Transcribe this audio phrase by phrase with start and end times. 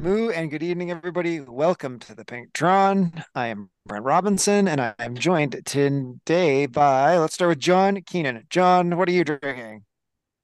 [0.00, 1.40] Moo and good evening, everybody.
[1.40, 3.22] Welcome to the Pinktron.
[3.34, 8.46] I am Brent Robinson, and I am joined today by, let's start with John Keenan.
[8.48, 9.84] John, what are you drinking?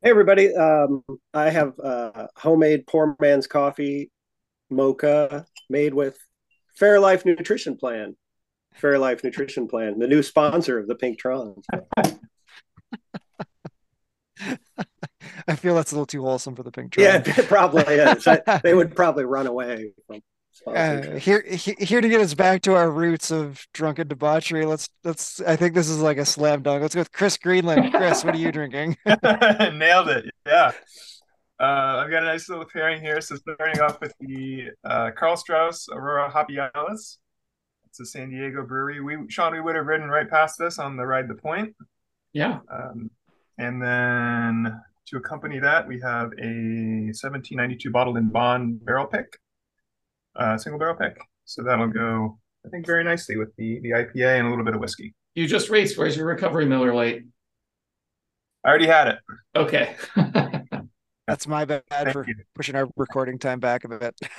[0.02, 0.54] Hey, everybody.
[0.54, 1.02] Um,
[1.32, 4.10] I have uh, homemade poor man's coffee
[4.68, 6.18] mocha made with
[6.78, 8.14] Fairlife Nutrition Plan.
[8.78, 11.62] Fairlife Nutrition Plan, the new sponsor of the Pinktron.
[15.48, 17.02] I feel that's a little too wholesome for the pink Pinktron.
[17.02, 18.26] Yeah, it probably is.
[18.26, 20.22] I, they would probably run away from.
[20.66, 24.64] Uh, here, here to get us back to our roots of drunken debauchery.
[24.64, 25.40] Let's let's.
[25.42, 26.80] I think this is like a slam dunk.
[26.80, 27.92] Let's go with Chris Greenland.
[27.92, 28.96] Chris, what are you drinking?
[29.06, 30.24] Nailed it.
[30.46, 30.72] Yeah.
[31.60, 33.20] Uh, I've got a nice little pairing here.
[33.20, 37.18] So starting off with the uh, Karl Strauss Aurora Hoppy Alice.
[37.88, 39.00] It's a San Diego brewery.
[39.00, 41.74] We Sean, we would have ridden right past this on the ride the point.
[42.32, 42.60] Yeah.
[42.70, 43.10] Um,
[43.58, 49.38] and then to accompany that, we have a 1792 bottled in bond barrel pick,
[50.34, 51.18] uh, single barrel pick.
[51.44, 54.74] So that'll go, I think, very nicely with the the IPA and a little bit
[54.74, 55.14] of whiskey.
[55.34, 55.96] You just raced.
[55.98, 57.22] Where's your recovery Miller Lite?
[58.64, 59.18] I already had it.
[59.54, 59.94] Okay.
[61.28, 62.34] That's my bad Thank for you.
[62.54, 64.14] pushing our recording time back a bit.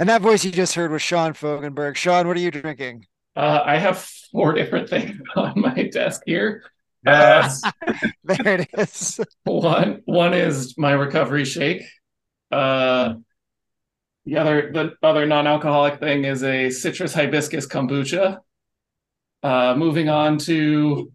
[0.00, 1.94] and that voice you just heard was Sean Fogenberg.
[1.96, 3.04] Sean, what are you drinking?
[3.36, 6.64] uh, I have four different things on my desk here.
[7.04, 7.62] Yes.
[8.24, 9.20] There it is.
[9.44, 11.82] One one is my recovery shake.
[12.50, 13.14] Uh,
[14.26, 18.38] the other the other non-alcoholic thing is a citrus hibiscus kombucha.
[19.42, 21.10] Uh, moving on to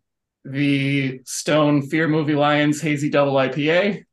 [0.46, 4.04] the Stone Fear Movie Lions Hazy Double IPA.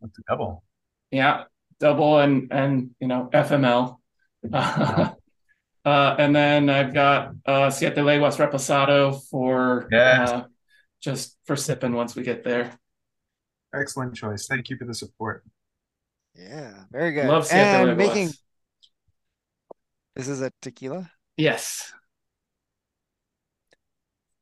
[0.00, 0.62] That's a double.
[1.10, 1.44] Yeah,
[1.80, 3.96] double and and you know FML.
[4.52, 5.10] Uh,
[5.86, 10.30] uh, and then I've got uh, Siete Leguas Reposado for Yes.
[10.30, 10.44] uh,
[11.04, 12.78] just for sipping once we get there.
[13.74, 14.46] Excellent choice.
[14.46, 15.44] Thank you for the support.
[16.34, 17.26] Yeah, very good.
[17.26, 18.32] Love Siete and making
[20.16, 21.10] this is a tequila.
[21.36, 21.92] Yes.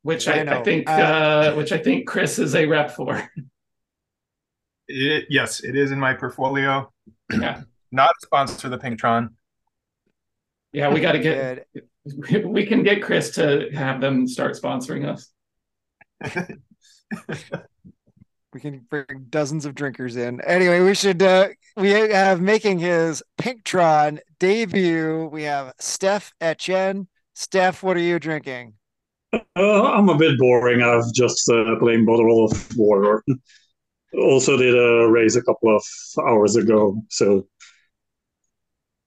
[0.02, 0.60] Which I I.
[0.60, 3.28] I think Uh, uh, which I think Chris is a rep for.
[4.88, 6.92] It, yes, it is in my portfolio.
[7.30, 7.62] Yeah.
[7.92, 9.30] Not a sponsor of the Pinktron.
[10.72, 12.44] Yeah, we got to get Good.
[12.46, 15.31] we can get Chris to have them start sponsoring us.
[18.52, 20.42] We can bring dozens of drinkers in.
[20.42, 25.28] Anyway, we should uh we have making his Pinktron debut.
[25.32, 27.08] We have Stef Etienne.
[27.34, 28.74] Stef, what are you drinking?
[29.32, 30.82] Uh, I'm a bit boring.
[30.82, 33.24] I've just a plain bottle of water.
[34.14, 35.82] Also did a race a couple of
[36.20, 37.46] hours ago, so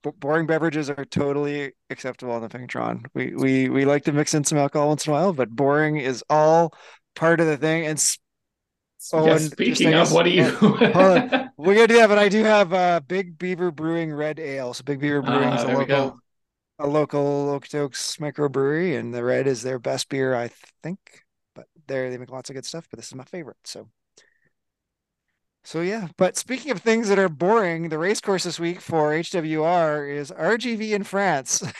[0.01, 3.05] B- boring beverages are totally acceptable on the Pinktron.
[3.13, 5.97] We we we like to mix in some alcohol once in a while, but boring
[5.97, 6.73] is all
[7.15, 7.85] part of the thing.
[7.85, 8.19] And s-
[9.13, 10.49] Oh, yeah, and speaking I of, guess- what do you?
[10.51, 11.51] hold on.
[11.57, 14.73] we're gonna do that, but I do have uh Big Beaver Brewing Red Ale.
[14.73, 16.19] So Big Beaver Brewing Ah, is a there we local go.
[16.79, 20.49] a local Okotoks microbrewery, and the red is their best beer, I
[20.83, 20.99] think.
[21.55, 22.87] But they they make lots of good stuff.
[22.89, 23.57] But this is my favorite.
[23.65, 23.89] So,
[25.63, 26.07] so yeah.
[26.17, 30.31] But speaking of things that are boring, the race course this week for HWR is
[30.31, 31.63] RGV in France.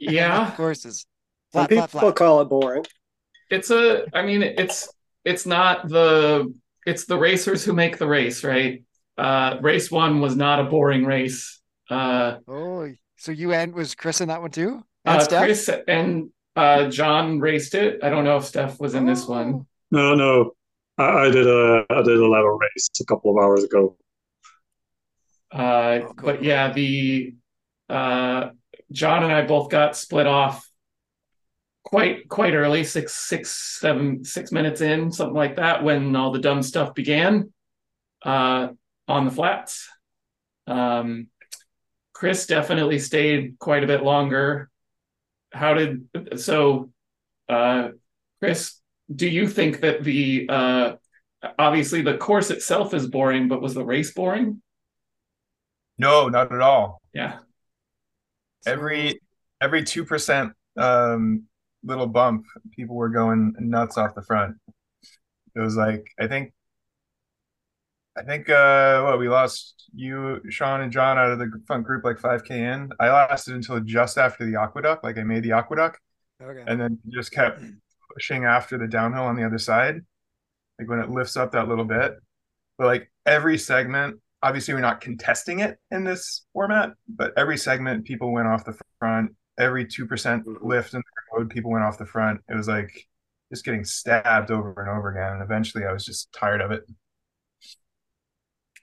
[0.00, 1.06] Yeah, courses.
[1.52, 2.16] Some Flat, flat, people flat.
[2.16, 2.84] call it boring.
[3.50, 4.04] It's a.
[4.14, 4.88] I mean, it's
[5.24, 6.52] it's not the
[6.86, 8.82] it's the racers who make the race, right?
[9.16, 11.60] Uh, race one was not a boring race.
[11.90, 14.84] Uh, Oh, so you and was Chris in that one too?
[15.04, 15.38] And uh, Stef?
[15.44, 18.00] Chris and uh, John raced it.
[18.02, 19.32] I don't know if Stef was in this Oh.
[19.32, 19.66] one.
[19.90, 20.52] no, no.
[20.98, 23.96] I, I did a I did a level race a couple of hours ago.
[25.52, 26.32] Uh, Oh, cool.
[26.32, 27.34] but yeah, the
[27.88, 28.50] uh,
[28.92, 30.67] John and I both got split off
[31.84, 36.38] quite quite early, six six seven six minutes in, something like that, when all the
[36.38, 37.52] dumb stuff began
[38.24, 38.68] uh,
[39.06, 39.88] on the flats.
[40.66, 41.28] Um,
[42.12, 44.70] Chris definitely stayed quite a bit longer.
[45.52, 46.90] How did so?
[47.48, 47.90] Uh,
[48.40, 48.80] Chris,
[49.14, 50.92] do you think that the uh,
[51.58, 54.62] obviously the course itself is boring, but was the race boring?
[55.96, 57.00] No, not at all.
[57.12, 57.38] Yeah.
[58.66, 59.20] Every
[59.60, 61.47] every two percent um
[61.84, 64.56] little bump, people were going nuts off the front.
[65.54, 66.52] It was like I think
[68.16, 72.04] I think uh what we lost you, Sean and John out of the front group
[72.04, 72.90] like 5k in.
[73.00, 76.00] I lasted until just after the aqueduct, like I made the aqueduct
[76.42, 76.64] Okay.
[76.66, 77.62] and then just kept
[78.14, 80.00] pushing after the downhill on the other side.
[80.78, 82.16] Like when it lifts up that little bit.
[82.78, 88.04] But like every segment, obviously we're not contesting it in this format, but every segment
[88.06, 89.32] people went off the front.
[89.58, 90.66] Every 2% mm-hmm.
[90.66, 92.40] lift in the road, people went off the front.
[92.48, 93.08] It was like
[93.50, 95.34] just getting stabbed over and over again.
[95.34, 96.84] And eventually I was just tired of it.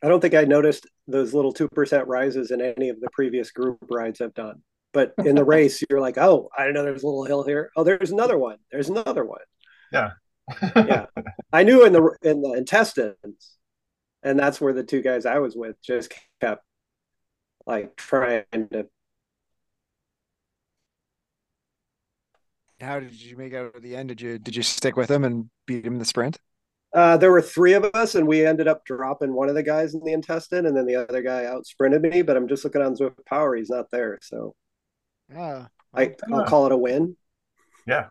[0.04, 3.52] I don't think I noticed those little two percent rises in any of the previous
[3.52, 4.62] group rides I've done.
[4.94, 7.72] But in the race, you're like, oh, I know there's a little hill here.
[7.76, 8.58] Oh, there's another one.
[8.72, 9.42] There's another one.
[9.92, 10.12] Yeah.
[10.76, 11.06] yeah.
[11.54, 13.58] I knew in the in the intestines,
[14.24, 16.64] and that's where the two guys I was with just kept
[17.66, 18.88] like trying to.
[22.82, 24.10] How did you make out at the end?
[24.10, 26.38] Did you did you stick with him and beat him in the sprint?
[26.94, 29.94] Uh, there were three of us, and we ended up dropping one of the guys
[29.94, 32.22] in the intestine, and then the other guy out sprinted me.
[32.22, 34.56] But I'm just looking on Zwift Power; he's not there, so
[35.30, 37.18] Yeah, I, I'll call it a win.
[37.86, 38.08] Yeah.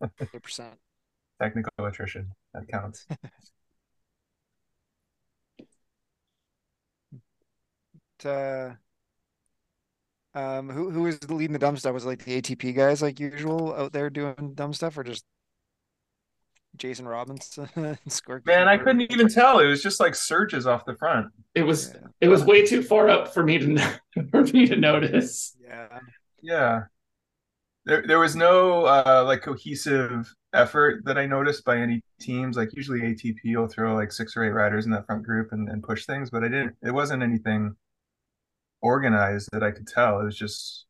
[0.00, 0.74] hundred percent.
[1.40, 2.32] Technical attrition.
[2.54, 3.06] That counts.
[8.24, 8.74] Uh,
[10.34, 11.94] um, who who was leading the dumb stuff?
[11.94, 15.24] Was it like the ATP guys, like usual, out there doing dumb stuff, or just
[16.76, 17.68] Jason Robinson?
[18.08, 19.58] Score Man, I couldn't even tell.
[19.58, 21.26] It was just like surges off the front.
[21.54, 22.00] It was Yeah.
[22.22, 24.00] it was way too far up for me to
[24.30, 25.56] for me to notice.
[25.60, 25.98] Yeah,
[26.42, 26.80] Yeah.
[27.84, 32.56] There, there was no uh, like cohesive effort that I noticed by any teams.
[32.56, 35.68] Like usually ATP will throw like six or eight riders in that front group and,
[35.68, 36.76] and push things, but I didn't.
[36.82, 37.74] It wasn't anything
[38.82, 40.20] organized that I could tell.
[40.20, 40.86] It was just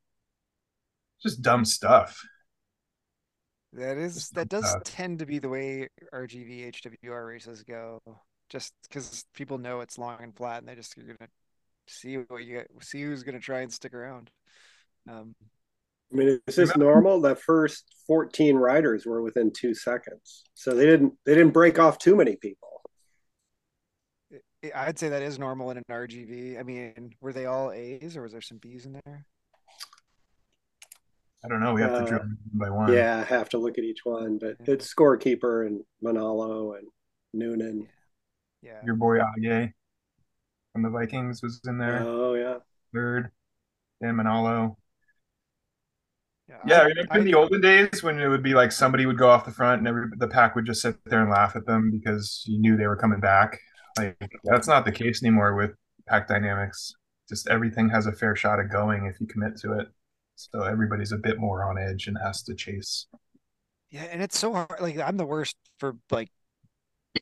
[1.23, 2.21] just dumb stuff.
[3.75, 8.01] that is Just that does uh, tend to be the way RGV HWR races go.
[8.49, 11.31] Just because people know it's long and flat, and they just you're gonna
[11.87, 14.31] see what you see who's gonna try and stick around.
[15.09, 15.35] Um,
[16.13, 17.21] I mean, is this normal?
[17.21, 21.99] The first 14 riders were within two seconds, so they didn't they didn't break off
[21.99, 22.72] too many people.
[24.65, 26.59] I- I'd say that is normal in an RGV.
[26.59, 29.27] I mean, were they all A's or was there some B's in there?
[31.45, 31.75] I don't know.
[31.75, 32.93] We have to Uh, drill them one by one.
[32.93, 36.87] Yeah, I have to look at each one, but it's scorekeeper and Manalo and
[37.33, 37.89] Noonan.
[38.61, 38.81] Yeah.
[38.85, 39.73] Your boy Age
[40.73, 41.99] from the Vikings was in there.
[42.01, 42.59] Oh yeah,
[42.95, 43.33] Third.
[44.01, 44.77] Dan Manalo.
[46.49, 49.19] Yeah, Yeah, I I- in the olden days when it would be like somebody would
[49.19, 51.67] go off the front and every, the pack would just sit there and laugh at
[51.67, 53.59] them because you knew they were coming back.
[53.99, 55.73] Like that's not the case anymore with
[56.07, 56.95] pack dynamics.
[57.29, 59.89] Just everything has a fair shot of going if you commit to it.
[60.37, 63.07] So everybody's a bit more on edge and has to chase.
[63.91, 64.81] Yeah, and it's so hard.
[64.81, 66.31] Like I'm the worst for like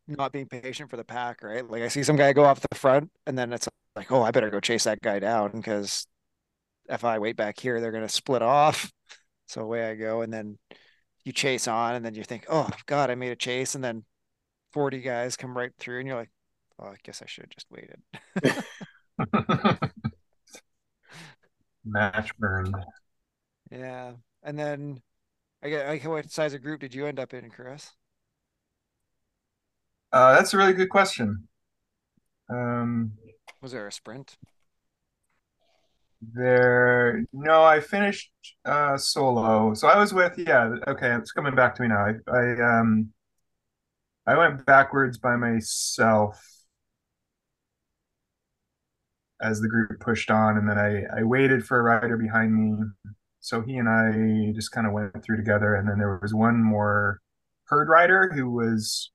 [0.06, 1.68] not being patient for the pack, right?
[1.68, 4.30] Like I see some guy go off the front, and then it's like, oh, I
[4.30, 6.06] better go chase that guy down because
[6.88, 8.90] if I wait back here, they're gonna split off.
[9.46, 10.58] So away I go, and then
[11.24, 14.04] you chase on, and then you think, oh God, I made a chase, and then
[14.72, 16.30] 40 guys come right through, and you're like,
[16.80, 18.02] oh, I guess I should have just waited.
[21.84, 22.74] Match burned.
[23.70, 25.02] Yeah, and then
[25.62, 27.92] I get like what size of group did you end up in, Chris?
[30.12, 31.48] Uh, that's a really good question.
[32.48, 33.12] Um,
[33.62, 34.36] Was there a sprint?
[36.22, 38.30] There, no, I finished
[38.66, 39.72] uh solo.
[39.74, 42.04] So I was with, yeah, okay, it's coming back to me now.
[42.06, 43.12] I, I um
[44.26, 46.40] I went backwards by myself
[49.42, 52.84] as the group pushed on, and then I I waited for a rider behind me.
[53.40, 56.62] So he and I just kind of went through together, and then there was one
[56.62, 57.20] more
[57.66, 59.10] herd rider who was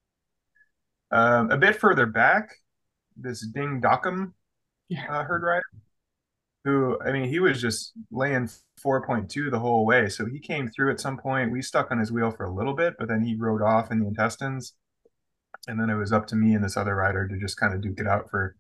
[1.12, 2.50] um a bit further back,
[3.18, 4.34] this Ding Dockham
[4.90, 5.08] Yeah.
[5.10, 5.64] uh, herd rider
[6.64, 8.50] who I mean he was just laying
[8.82, 10.10] 4.2 the whole way.
[10.10, 11.52] So he came through at some point.
[11.52, 14.00] We stuck on his wheel for a little bit, but then he rode off in
[14.00, 14.74] the intestines.
[15.68, 17.82] And then it was up to me and this other rider to just kind of
[17.82, 18.56] duke it out for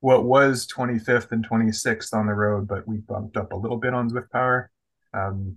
[0.00, 3.94] what was 25th and 26th on the road, but we bumped up a little bit
[3.94, 4.70] on Zwift Power.
[5.12, 5.56] Um,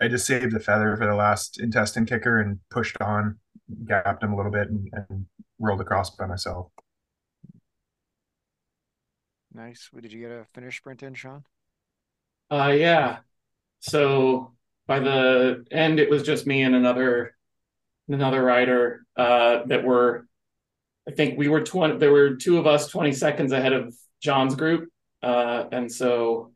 [0.00, 3.38] I just saved a feather for the last intestine kicker and pushed on,
[3.86, 5.26] gapped him a little bit, and, and
[5.58, 6.70] rolled across by myself.
[9.52, 9.88] Nice.
[9.94, 11.44] Did you get a finish sprint in, Sean?
[12.50, 13.18] Uh yeah.
[13.80, 14.52] So
[14.86, 17.34] by the end it was just me and another
[18.08, 20.26] another rider uh that were
[21.08, 24.54] I think we were 20 there were two of us 20 seconds ahead of John's
[24.54, 24.88] group.
[25.22, 26.52] Uh and so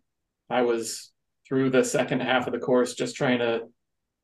[0.50, 1.12] I was
[1.46, 3.62] through the second half of the course just trying to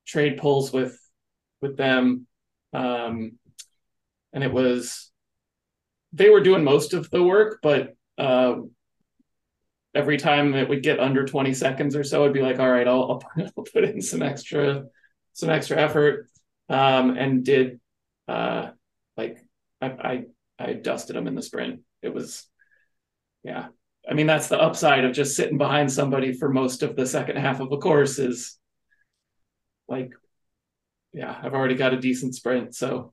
[0.07, 0.99] trade pulls with
[1.61, 2.26] with them.
[2.73, 3.38] Um
[4.33, 5.11] and it was
[6.12, 8.57] they were doing most of the work, but uh
[9.95, 12.87] every time it would get under 20 seconds or so, I'd be like, all right,
[12.87, 13.23] I'll,
[13.57, 14.85] I'll, put in some extra,
[15.33, 16.28] some extra effort.
[16.69, 17.81] Um, and did,
[18.26, 18.71] uh,
[19.16, 19.44] like
[19.85, 20.25] I,
[20.59, 21.81] I, I dusted them in the sprint.
[22.03, 22.47] It was,
[23.43, 23.67] yeah.
[24.09, 27.37] I mean, that's the upside of just sitting behind somebody for most of the second
[27.37, 28.59] half of a course is
[29.88, 30.11] like,
[31.12, 32.75] yeah, I've already got a decent sprint.
[32.75, 33.12] So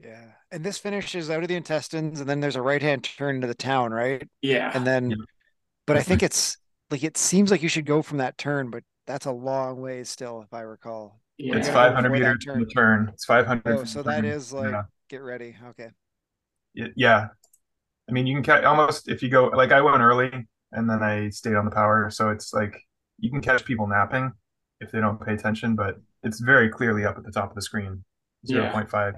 [0.00, 0.24] Yeah.
[0.50, 3.46] And this finishes out of the intestines, and then there's a right hand turn into
[3.46, 4.26] the town, right?
[4.40, 4.70] Yeah.
[4.74, 5.16] And then, Yeah.
[5.86, 6.56] but I think it's
[6.90, 10.04] like it seems like you should go from that turn, but that's a long way
[10.04, 11.20] still, if I recall.
[11.38, 11.56] yeah.
[11.56, 13.10] It's 500 Before that meters from the turn.
[13.12, 13.62] It's 500.
[13.78, 14.24] Oh, so the that turn.
[14.30, 14.82] is like Yeah.
[15.08, 15.56] Get ready.
[15.70, 15.90] Okay.
[16.74, 17.28] Yeah.
[18.08, 20.30] I mean, you can catch almost if you go like I went early
[20.72, 22.76] and then I stayed on the power, so it's like
[23.18, 24.32] you can catch people napping
[24.80, 27.62] if they don't pay attention, but it's very clearly up at the top of the
[27.62, 28.04] screen,
[28.44, 28.72] Yeah.
[28.72, 29.14] 0.5.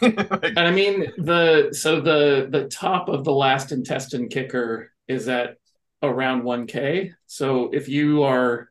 [0.00, 5.28] Like, And I mean the so the the top of the last intestine kicker is
[5.28, 5.56] at
[6.02, 7.12] around 1k.
[7.26, 8.70] So if you are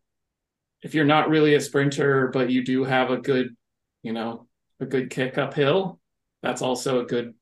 [0.81, 3.55] if you're not really a sprinter but you do have a good,
[4.01, 4.47] you know,
[4.79, 5.99] a good kick uphill,
[6.43, 7.33] that's also a good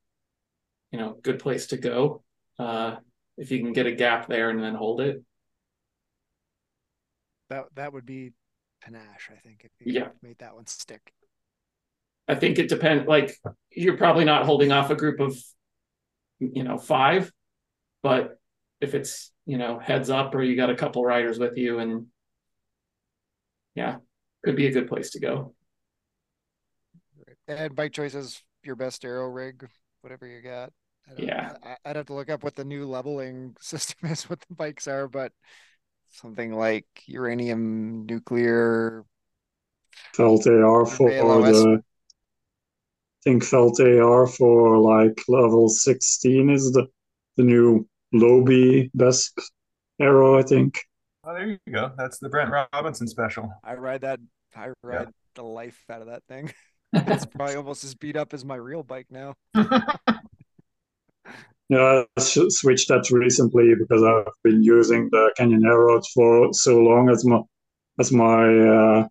[0.92, 2.22] you know, good place to go.
[2.58, 2.96] Uh
[3.38, 5.22] if you can get a gap there and then hold it.
[7.48, 8.32] That that would be
[8.80, 10.08] panache, I think, if you Yeah.
[10.22, 11.12] made that one stick.
[12.28, 13.06] I think it depends.
[13.06, 13.36] Like
[13.70, 15.36] you're probably not holding off a group of,
[16.40, 17.32] you know, five,
[18.02, 18.38] but
[18.80, 22.06] if it's you know heads up or you got a couple riders with you, and
[23.74, 23.96] yeah,
[24.44, 25.54] could be a good place to go.
[27.48, 29.68] And bike choices, your best arrow rig,
[30.02, 30.72] whatever you got.
[31.08, 31.56] I don't- Yeah.
[31.62, 34.86] I, I'd have to look up what the new leveling system is, what the bikes
[34.88, 35.32] are, but
[36.10, 39.04] something like uranium, nuclear.
[40.14, 41.62] Felt AR for ALOS.
[41.62, 41.78] the.
[41.78, 46.86] I think Felt AR for like level 16 is the
[47.36, 49.32] the new Lobi best
[50.00, 50.78] arrow, I think.
[51.24, 51.92] oh, there you go.
[51.96, 53.50] That's the Brent Robinson special.
[53.64, 54.18] I ride that.
[54.56, 56.52] I ride the life out of that thing.
[56.92, 59.34] It's probably almost as beat up as my real bike now.
[61.68, 67.08] Yeah, I switched that recently because I've been using the Canyon Aeroads for so long
[67.08, 67.40] as my
[67.98, 69.08] as my uh,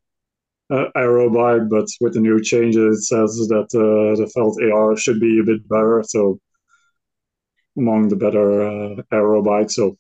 [0.72, 4.96] uh, aero bike, but with the new changes, it says that uh, the Felt AR
[4.96, 6.04] should be a bit better.
[6.06, 6.40] So
[7.78, 9.76] among the better uh, aero bikes.
[9.76, 9.98] So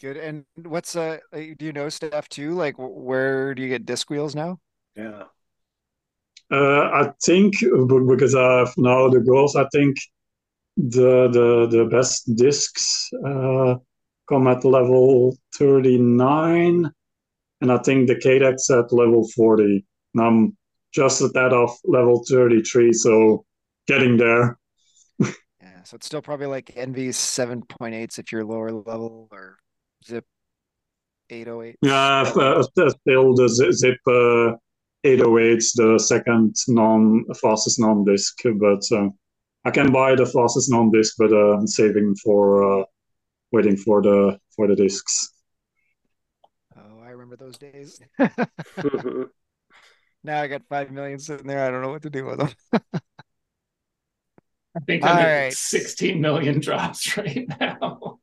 [0.00, 0.16] Good.
[0.16, 1.18] And what's uh?
[1.32, 2.54] Do you know stuff too?
[2.54, 4.58] Like, where do you get disc wheels now?
[4.96, 5.24] Yeah.
[6.52, 7.54] Uh, I think
[8.08, 9.96] because I've now the goals, I think
[10.76, 13.76] the the the best discs uh,
[14.28, 16.90] come at level 39
[17.60, 20.56] and I think the Cadex at level 40 and I'm
[20.92, 23.44] just at that off level 33 so
[23.86, 24.58] getting there
[25.20, 29.58] Yeah, so it's still probably like ENVE seven point eights if you're lower level or
[30.04, 30.22] Zipp
[31.30, 31.76] eight oh eight.
[31.82, 34.56] yeah uh, still the zi- Zipp uh,
[35.04, 39.08] 808's the second non fastest non disc but uh,
[39.64, 42.84] I can buy the fastest non disc but uh, I'm saving for uh,
[43.52, 45.32] waiting for the for the discs
[46.76, 48.00] Oh, I remember those days.
[48.82, 49.30] Mhm.
[50.24, 51.66] Now I got five million sitting there.
[51.66, 52.82] I don't know what to do with them.
[54.76, 55.52] I think I'm All at right.
[55.52, 58.18] 16 million drops right now.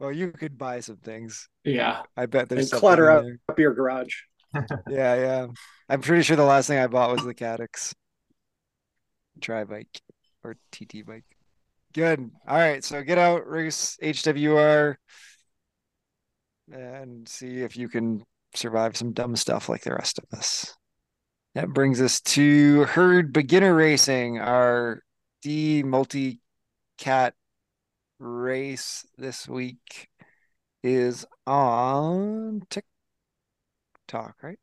[0.00, 1.48] Well, you could buy some things.
[1.62, 3.22] yeah, I bet there's And clutter up.
[3.22, 3.38] there.
[3.48, 4.14] Up your garage.
[4.88, 5.46] Yeah, yeah.
[5.88, 7.94] I'm pretty sure the last thing I bought was the Cadex
[9.40, 10.00] tri bike
[10.42, 11.24] or TT bike.
[11.92, 12.30] Good.
[12.48, 12.82] All right.
[12.82, 14.96] So get out, race HWR,
[16.72, 20.74] and see if you can survive some dumb stuff like the rest of us.
[21.54, 25.02] That brings us to Herd Beginner Racing, our
[25.42, 26.40] D multi
[26.98, 27.34] cat
[28.20, 30.08] race this week
[30.82, 32.84] is on Tick
[34.06, 34.58] Tock, right?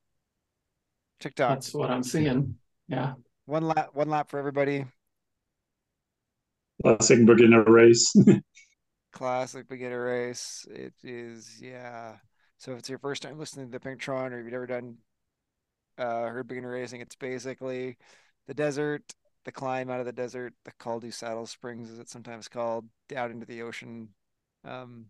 [1.19, 1.49] Tick Tock.
[1.49, 2.55] that's what I'm seeing.
[2.87, 3.13] Yeah,
[3.45, 4.85] One lap, one lap for everybody.
[6.83, 8.13] classic beginner race
[9.13, 10.65] Classic beginner race.
[10.69, 12.17] It is, yeah.
[12.59, 14.97] So if it's your first time listening to the Pinktron or if you've never done
[15.97, 17.97] uh herd beginner racing, it's basically
[18.47, 19.01] the desert,
[19.47, 22.83] the climb out of the desert, the Caldew du Saddle Springs, as it's sometimes called,
[23.07, 24.09] down into the ocean,
[24.65, 25.05] um,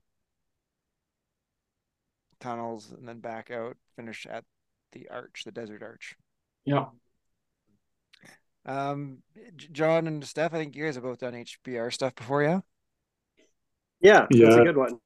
[2.39, 4.43] tunnels, and then back out, finish at
[4.91, 6.15] the arch, the desert arch.
[6.65, 6.85] yeah.
[8.67, 9.23] Um,
[9.71, 12.59] John and Stef, I think you guys have both done HBR stuff before, yeah?
[14.01, 14.61] Yeah, that's Yeah.
[14.61, 14.99] a good one.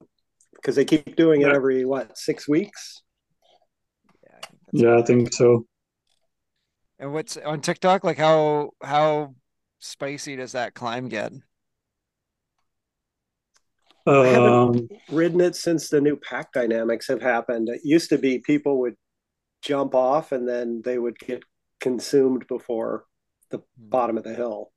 [0.56, 3.02] Because they keep doing it every what six weeks.
[4.24, 5.66] Yeah, I think yeah I think so
[7.02, 8.04] And what's on Tick Tock?
[8.04, 9.34] Like how how
[9.80, 11.34] spicy does that climb get?
[14.06, 17.70] I haven't- um, Ridden it since the new pack dynamics have happened.
[17.70, 18.96] It used to be people would
[19.64, 21.44] jump off and then they would get
[21.80, 23.06] consumed before
[23.50, 24.72] the bottom of the hill.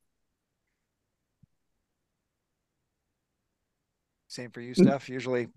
[4.29, 5.11] Same for you, Stef.
[5.11, 5.49] Usually,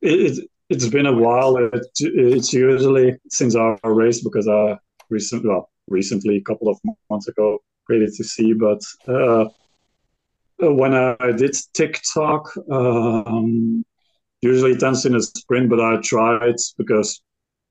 [0.00, 1.56] it, it it's been a while.
[1.56, 4.78] It, it's usually since our race because I
[5.10, 6.78] recently well recently, a couple of
[7.10, 7.58] months ago.
[7.86, 9.46] Crazy to see, but uh,
[10.58, 13.84] when I did Tick Tock, um,
[14.40, 17.20] usually it ends in a sprint, but I tried because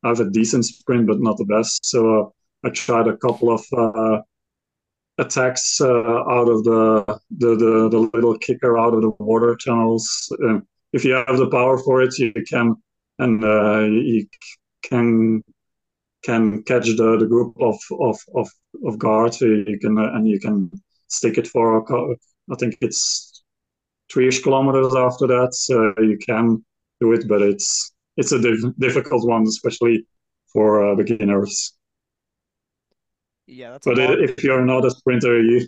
[0.03, 1.85] I have a decent sprint, but not the best.
[1.85, 4.21] So uh, I tried a couple of uh,
[5.17, 10.31] attacks uh, out of the, the, the the little kicker out of the water tunnels.
[10.93, 12.75] if you have the power for it, you can
[13.19, 14.27] and uh, you
[14.83, 15.43] can
[16.23, 18.49] can catch the, the group of of of,
[18.85, 19.41] of guards.
[19.41, 20.71] You can uh, and you can
[21.07, 21.85] stick it for
[22.51, 23.43] I think it's
[24.11, 25.53] three-ish kilometers after that.
[25.53, 26.63] So you can
[26.99, 30.05] do it, but it's it's a diff- difficult one, especially
[30.51, 31.73] for uh, beginners.
[33.47, 35.67] Yeah, that's but if you're not a sprinter, you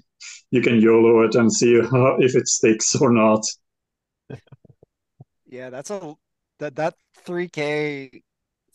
[0.52, 3.44] you can YOLO it and see how, if it sticks or not.
[5.46, 6.16] yeah, that's a
[6.60, 6.96] that that
[7.26, 8.22] 3K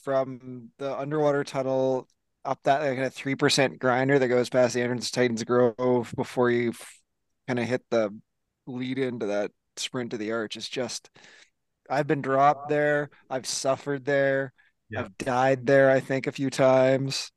[0.03, 2.07] from the underwater tunnel
[2.45, 6.13] up that like a three percent grinder that goes past the entrance to Titans Grove
[6.17, 6.73] before you
[7.47, 8.15] kind of hit the
[8.67, 10.57] lead into that sprint to the arch.
[10.57, 11.11] It's just
[11.91, 13.11] I've been dropped there.
[13.31, 14.53] I've suffered there.
[14.91, 15.01] Yeah.
[15.01, 15.91] I've died there.
[15.91, 17.31] I think a few times.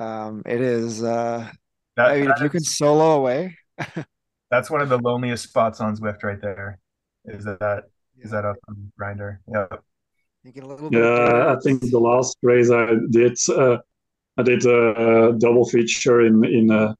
[0.00, 1.02] Um, it is.
[1.02, 1.48] Uh,
[1.96, 3.56] that, I mean, if you can solo away.
[4.50, 6.78] that's one of the loneliest spots on Zwift right there.
[7.24, 8.24] Is that yeah.
[8.24, 8.54] is that a
[8.98, 9.40] grinder?
[10.90, 10.90] Yeah.
[10.90, 13.78] Yeah, I think the last race I did, uh,
[14.38, 16.94] I did a, double feature in in uh,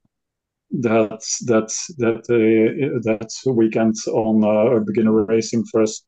[0.73, 6.05] that that that uh, that weekend on uh, beginner racing first,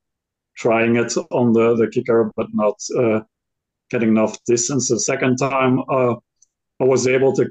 [0.56, 3.20] trying it on the the kicker, but not uh,
[3.90, 4.88] getting enough distance.
[4.88, 6.14] The second time, uh,
[6.80, 7.50] I was able to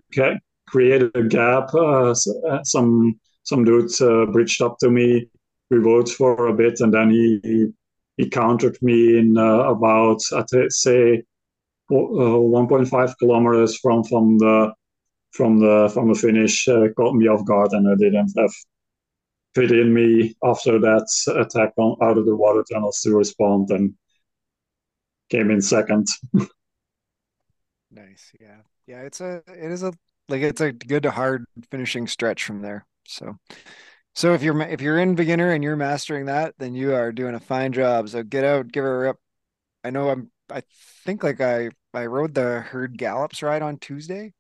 [0.67, 1.73] create a gap.
[1.73, 5.29] Uh, uh, some some dude uh, bridged up to me.
[5.69, 7.67] We rode for a bit, and then he he,
[8.17, 11.23] he countered me in uh, about I'd say
[11.91, 14.73] uh, 1.5 kilometers from from the
[15.31, 16.67] from the from the finish.
[16.67, 18.51] Uh, caught me off guard, and I didn't have
[19.55, 23.93] fit in me after that attack on, out of the water tunnels to respond, and
[25.29, 26.07] came in second.
[27.91, 29.93] nice, yeah yeah, it's a it is a
[30.29, 32.85] like it's a good hard finishing stretch from there.
[33.07, 33.37] So
[34.15, 37.35] so if you're if you're in beginner and you're mastering that, then you are doing
[37.35, 38.09] a fine job.
[38.09, 39.17] So get out, give her up.
[39.83, 40.63] I know I'm I
[41.03, 44.33] think like I I rode the herd gallops ride on Tuesday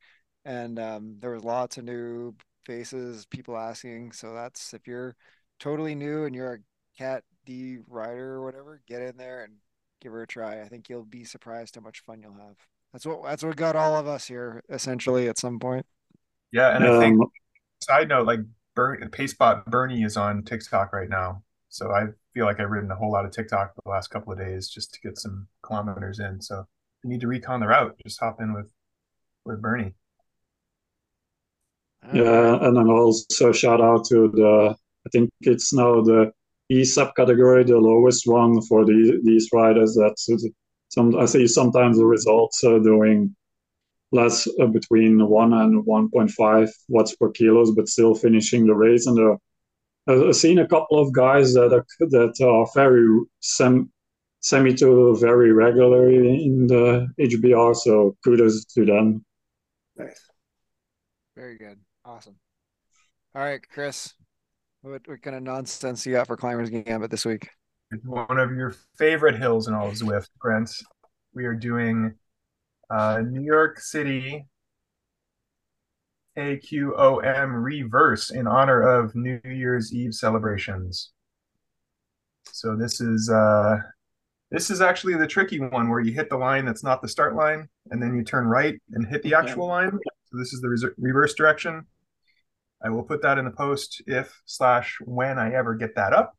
[0.45, 4.11] and um, there was lots of new faces, people asking.
[4.11, 5.15] So that's if you're
[5.59, 6.59] totally new and you're a
[6.97, 9.53] cat D rider or whatever, get in there and
[10.01, 10.61] give her a try.
[10.61, 12.57] I think you'll be surprised how much fun you'll have.
[12.91, 15.85] That's what that's what got all of us here essentially at some point.
[16.51, 17.21] Yeah, and um, I think
[17.81, 18.39] side note, like
[18.75, 22.91] Bern, Pacebot Bernie is on Tick Tock right now, so I feel like I've ridden
[22.91, 25.47] a whole lot of Tick Tock the last couple of days just to get some
[25.61, 26.41] kilometers in.
[26.41, 26.65] So if
[27.03, 28.69] you need to recon the route, just hop in with
[29.45, 29.93] with Bernie.
[32.13, 36.31] Yeah, and then also shout out to the I think it's now the
[36.69, 39.97] E subcategory, the lowest one for the, these riders.
[39.99, 40.29] That's
[40.89, 43.35] some I see sometimes the results are doing
[44.13, 49.07] less uh, between one and 1.5 watts per kilos, but still finishing the race.
[49.07, 49.35] And uh,
[50.07, 53.07] I've seen a couple of guys that are that are very
[53.39, 53.91] sem,
[54.39, 57.75] semi to very regularly in the HBR.
[57.75, 59.25] So kudos to them.
[59.97, 60.21] Nice.
[61.35, 61.79] Very good.
[62.05, 62.35] Awesome.
[63.35, 64.13] All right, Chris.
[64.81, 67.49] What, what kind of nonsense you got for Climbers Gambit this week?
[68.05, 70.71] one of your favorite hills in all of Zwift, Brent.
[71.33, 72.15] We are doing
[72.93, 74.45] uh, New York City
[76.37, 81.11] AQOM reverse in honor of New Year's Eve celebrations.
[82.51, 83.77] So this is uh,
[84.51, 87.35] this is actually the tricky one where you hit the line that's not the start
[87.35, 89.91] line, and then you turn right and hit the actual line.
[90.25, 91.85] So this is the reverse direction.
[92.83, 96.37] I will put that in the post if slash when I ever get that up.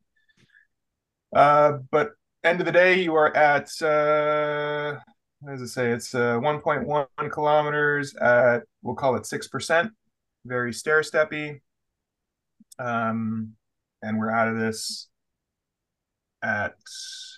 [1.35, 2.11] Uh, but
[2.45, 5.01] end of the day, you are at uh,
[5.45, 5.91] what I say?
[5.91, 9.93] It's uh, 1.1 kilometers at we'll call it six percent,
[10.45, 11.61] very stair steppy.
[12.79, 13.53] Um,
[14.03, 15.09] and we're out of this
[16.43, 16.75] at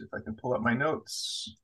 [0.00, 1.56] if I can pull up my notes.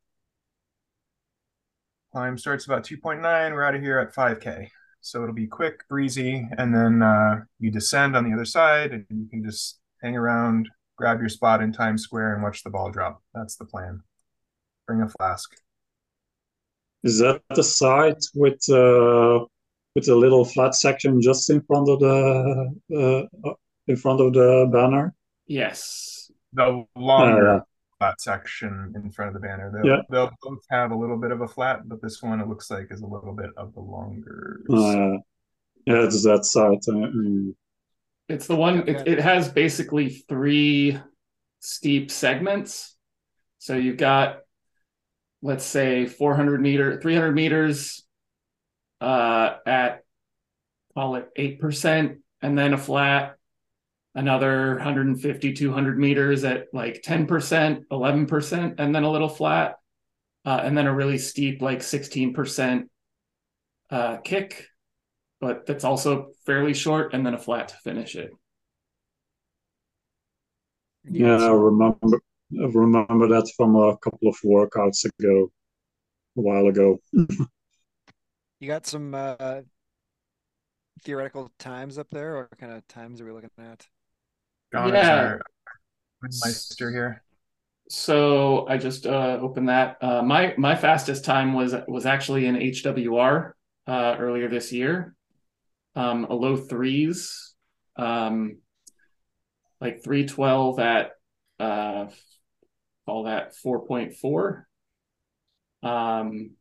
[2.13, 3.23] Climb starts about 2.9.
[3.53, 4.69] We're out of here at 5K.
[5.01, 9.07] So it'll be quick, breezy, and then uh, you descend on the other side and
[9.09, 12.91] you can just hang around grab your spot in Times Square and watch the ball
[12.91, 13.23] drop.
[13.35, 14.03] That's the plan.
[14.87, 15.51] Bring a flask.
[17.05, 19.45] Is that the site with uh,
[19.95, 23.53] with a little flat section just in front of the uh,
[23.89, 25.15] in front of the banner?
[25.47, 26.31] Yes.
[26.53, 27.61] The longer uh,
[27.99, 29.73] flat section in front of the banner.
[29.73, 30.03] They'll, yeah.
[30.11, 32.89] they'll both have a little bit of a flat, but this one it looks like
[32.91, 34.63] is a little bit of the longer.
[34.71, 35.19] Uh,
[35.85, 36.79] Yeah, it's that side.
[36.87, 37.55] Uh, mm.
[38.29, 38.83] It's the one.
[38.83, 38.93] Okay.
[38.93, 40.97] It, it has basically three
[41.59, 42.95] steep segments.
[43.59, 44.42] So you've got,
[45.43, 48.05] let's say, 400 meter, 300 meters
[49.01, 50.05] uh, at
[50.95, 53.37] call it eight percent, and then a flat.
[54.15, 59.77] Another 150, 200 meters at like 10%, 11%, and then a little flat.
[60.45, 62.85] Uh, and then a really steep, like 16%
[63.91, 64.67] uh, kick,
[65.41, 68.33] but that's also fairly short, and then a flat to finish it.
[71.05, 72.21] Yeah, I remember.
[72.61, 75.51] I remember that from a couple of workouts ago,
[76.37, 77.01] a while ago.
[78.61, 79.63] You got some uh,
[81.03, 83.89] theoretical times up there, or what kind of times are we looking at?
[84.73, 85.11] John is Yeah.
[85.11, 85.41] our
[86.23, 87.25] Meister here.
[87.89, 89.97] So I just uh, opened that.
[90.01, 93.53] Uh, my my fastest time was was actually in HWR
[93.87, 95.15] uh, earlier this year.
[95.95, 97.55] Um, a low threes,
[97.97, 98.59] um,
[99.81, 101.11] like three twelve at
[101.59, 102.07] uh,
[103.07, 104.67] call that four point four.
[105.83, 106.53] Um,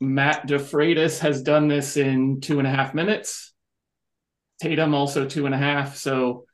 [0.00, 3.52] Matt DeFreitas has done this in two and a half minutes.
[4.60, 5.96] Tatum also two and a half.
[5.96, 6.46] So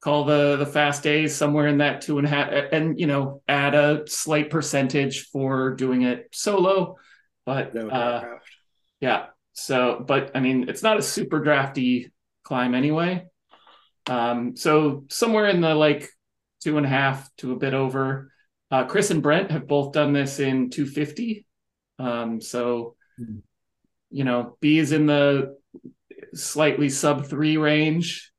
[0.00, 3.42] call the the fast days somewhere in that two and a half and you know
[3.48, 6.96] add a slight percentage for doing it solo
[7.44, 8.24] but No uh
[9.00, 12.12] yeah so but i mean it's not a super drafty
[12.44, 13.26] climb anyway
[14.08, 16.08] um so somewhere in the like
[16.66, 18.32] two and a half to a bit over
[18.72, 21.46] uh chris and brent have both done this in 250
[22.00, 23.36] um so Hmm.
[24.10, 25.56] you know b is in the
[26.34, 28.32] slightly sub three range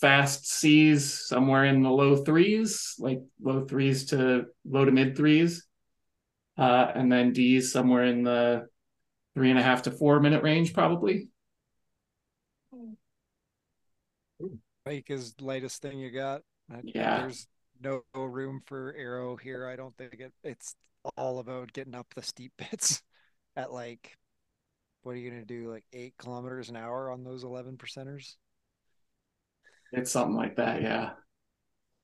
[0.00, 5.66] fast C's somewhere in the low threes, like low threes to low to mid threes.
[6.58, 8.66] Uh, and then D's somewhere in the
[9.34, 11.28] three and a half to four minute range, probably.
[14.84, 16.42] Bike is latest thing you got.
[16.70, 17.20] I- Yeah.
[17.20, 17.48] There's
[17.82, 19.66] no room for arrow here.
[19.66, 20.74] I don't think it, it's
[21.16, 23.02] all about getting up the steep bits
[23.56, 24.16] at like,
[25.02, 25.70] what are you gonna do?
[25.72, 28.36] Like eight kilometers an hour on those eleven percenters?
[29.92, 30.82] It's something like that.
[30.82, 31.10] Yeah.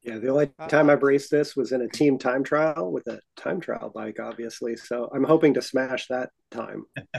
[0.02, 3.06] Yeah, the only Uh, time I've raced this was in a team time trial with
[3.08, 4.76] a time trial bike, obviously.
[4.76, 6.85] So I'm hoping to smash that time.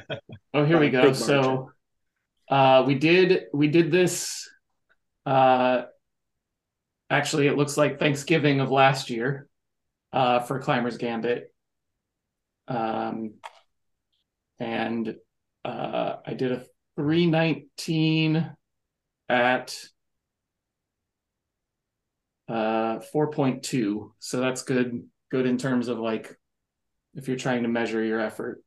[0.53, 1.13] Oh, here we go.
[1.13, 1.71] So,
[2.49, 4.49] uh, we did we did this.
[5.25, 5.83] Uh,
[7.09, 9.47] actually, it looks like Thanksgiving of last year,
[10.11, 11.53] uh, for Climbers Gambit.
[12.67, 13.35] Um,
[14.59, 15.15] and
[15.65, 18.51] uh, I did a three nineteen
[19.29, 19.75] at
[22.49, 26.37] uh 4.2 so that's good good in terms of like
[27.15, 28.61] if you're trying to measure your effort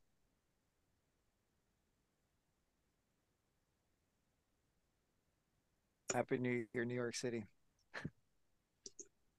[6.17, 7.45] Happy New Year, New York City.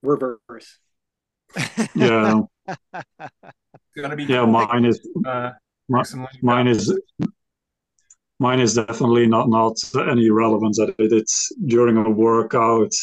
[0.07, 0.79] Reverse.
[1.95, 2.41] Yeah,
[3.97, 4.39] gonna be yeah.
[4.43, 4.47] cool.
[4.47, 5.51] Mine is Uh,
[5.89, 6.97] mi- someone- mine is
[8.39, 9.75] mine is definitely not not
[10.09, 11.11] any relevance at it.
[11.13, 12.93] It's during a workout.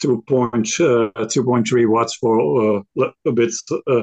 [0.00, 2.34] Two point uh, two point three watts for
[2.78, 3.52] uh, a bit
[3.86, 4.02] uh,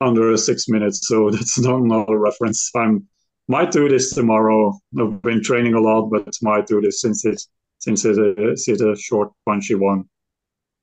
[0.00, 2.70] under six minutes, so that's not, not a reference.
[2.76, 3.06] I'm
[3.48, 4.78] might do this tomorrow.
[5.00, 8.82] I've been training a lot, but might do this since it's since it's a, it's
[8.82, 10.04] a short punchy one.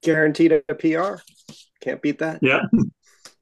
[0.05, 1.15] Guaranteed a PR.
[1.81, 2.39] Can't beat that.
[2.41, 2.61] Yeah.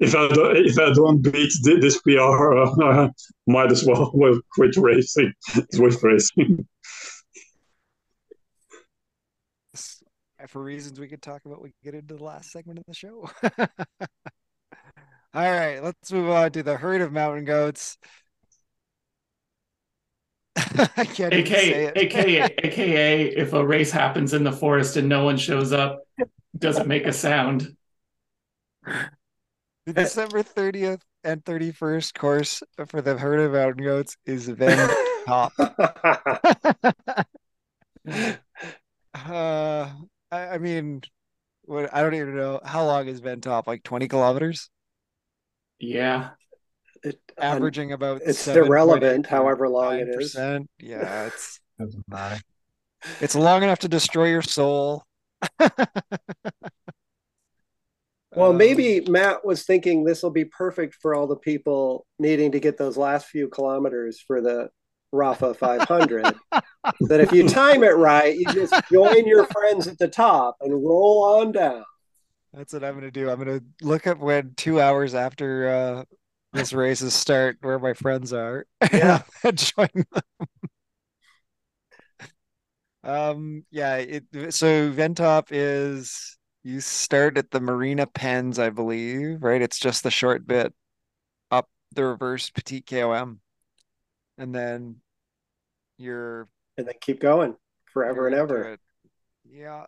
[0.00, 3.08] if I don't, if I don't beat this PR, uh,
[3.46, 5.32] might as well well quit racing.
[5.74, 6.66] Quit racing.
[10.48, 13.28] For reasons we could talk about, we get into the last segment of the show.
[15.34, 17.98] All right, let's move on to the herd of mountain goats.
[20.96, 21.92] I can't AKA.
[21.94, 26.00] AKA, AKA, if a race happens in the forest and no one shows up,
[26.56, 27.76] doesn't make a sound.
[29.86, 34.90] The December 30th and 31st course for the herd of mountain goats is Ven
[35.26, 35.52] Top.
[39.14, 39.90] Uh,
[40.30, 41.02] I, I mean,
[41.64, 43.66] what I don't even know how long is Ven Top?
[43.66, 44.70] Like 20 kilometers,
[45.78, 46.30] Yeah.
[47.04, 50.34] It- averaging about it's irrelevant, however long it is.
[50.78, 51.60] Yeah, it's
[53.20, 55.04] it's long enough to destroy your soul.
[58.34, 62.52] Well, Um, maybe Matt was thinking this will be perfect for all the people needing
[62.52, 64.68] to get those last few kilometers for the
[65.14, 66.34] Rapha 500.
[67.00, 70.72] that if you time it right, you just join your friends at the top and
[70.84, 71.84] roll on down.
[72.52, 73.30] That's what I'm gonna do.
[73.30, 76.04] I'm gonna look up when two hours after uh
[76.56, 78.66] this races start where my friends are.
[78.92, 79.22] Yeah.
[79.54, 80.22] join them.
[83.04, 89.62] Um, yeah, it so Ventop is you start at the Marina Pens, I believe, right?
[89.62, 90.74] It's just the short bit
[91.52, 93.40] up the reverse petite KOM.
[94.38, 94.96] And then
[95.98, 97.54] you're and then keep going
[97.92, 98.72] forever and ever.
[98.72, 98.80] it.
[99.48, 99.84] Yeah.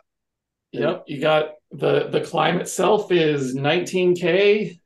[0.72, 4.78] Yep, you got the the climb itself is 19k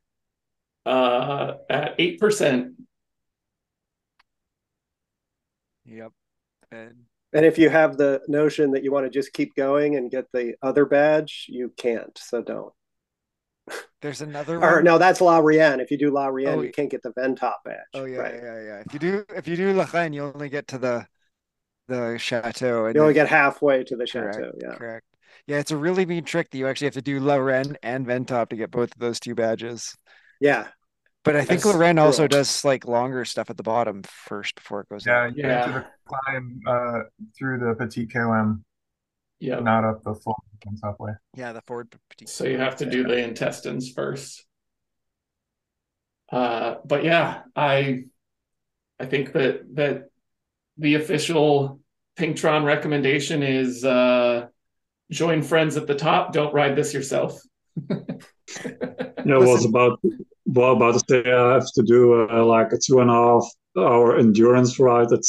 [0.87, 2.73] uh at 8%.
[5.85, 6.13] Yep.
[6.71, 6.95] And
[7.33, 10.27] And if you have the notion that you want to just keep going and get
[10.33, 12.17] the other badge, you can't.
[12.19, 12.73] So don't.
[14.01, 15.81] there's another Or no, that's La Reine.
[15.81, 17.79] If you do La Reine, Oh, you can't get the Ventop badge.
[17.95, 18.35] Oh yeah, right.
[18.35, 18.83] yeah, yeah.
[18.87, 21.07] If you do if you do La Reine, you only get to the
[21.89, 24.53] the chateau and You only then- get halfway to the correct, chateau.
[24.61, 24.75] Yeah.
[24.75, 25.07] correct.
[25.47, 28.07] Yeah, it's a really mean trick that you actually have to do La Reine and
[28.07, 29.97] Ventop to get both of those two badges.
[30.43, 30.69] Yeah.
[31.25, 34.89] But I think Loren also does like longer stuff at the bottom first before it
[34.89, 35.37] goes Yeah, up.
[35.37, 35.65] you Yeah.
[35.65, 36.99] enter the climb uh,
[37.39, 38.65] through the Petit KOM,
[39.39, 39.61] Yeah.
[39.61, 40.37] not up the full
[40.83, 41.13] top way.
[41.37, 42.29] Yeah, the forward petite.
[42.29, 44.45] So you have to do the intestines first.
[46.31, 48.05] Uh, but yeah, I
[48.99, 50.09] I think that that
[50.77, 51.81] the official
[52.17, 54.49] Pinktron recommendation is uh,
[55.11, 56.33] join friends at the top.
[56.33, 57.41] Don't ride this yourself.
[59.25, 60.01] Yeah, I was about
[60.47, 63.47] well about to say I have to do uh, like a two and a half
[63.77, 65.23] hour endurance ride at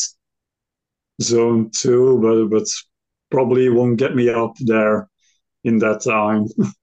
[1.22, 2.68] zone two, but but
[3.30, 5.10] probably won't get me up there
[5.64, 6.48] in that time.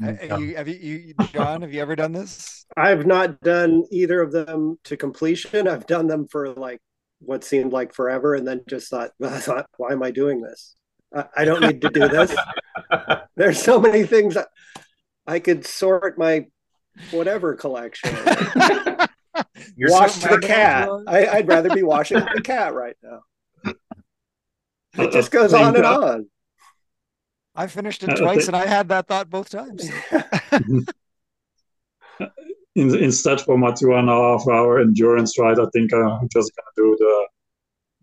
[0.00, 1.62] Uh, you, have you, you, John?
[1.62, 2.64] Have you ever done this?
[2.76, 5.66] I've not done either of them to completion.
[5.66, 6.80] I've done them for like
[7.18, 10.76] what seemed like forever, and then just thought, I thought why am I doing this?
[11.12, 12.32] I, I don't need to do this.
[13.36, 14.44] There's so many things I,
[15.28, 16.46] I could sort my
[17.10, 18.12] whatever collection.
[19.78, 20.88] Wash so the cat.
[21.06, 23.20] I, I'd rather be washing the cat right now.
[24.94, 26.26] It just goes on and on.
[27.54, 29.88] I finished it twice, and I had that thought both times.
[32.74, 36.52] in, instead for my two and a half hour endurance ride, I think I'm just
[36.56, 37.28] gonna do the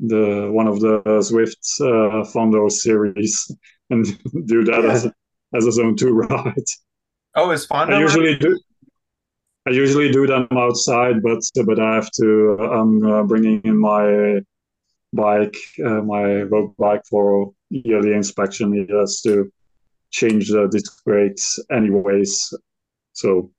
[0.07, 3.49] the one of the Zwift uh, Fondo series
[3.89, 4.05] and
[4.45, 4.91] do that Yeah.
[4.91, 5.13] as a,
[5.53, 6.53] as a zone two ride.
[7.35, 7.95] Oh, is Fondo?
[7.95, 8.59] I usually do.
[9.67, 12.57] I usually do them outside, but but I have to.
[12.59, 14.41] I'm uh, bringing in my
[15.11, 18.77] bike, uh, my road bike for yearly inspection.
[18.77, 19.51] It has to
[20.11, 22.53] change the disc brakes anyways.
[23.13, 23.51] So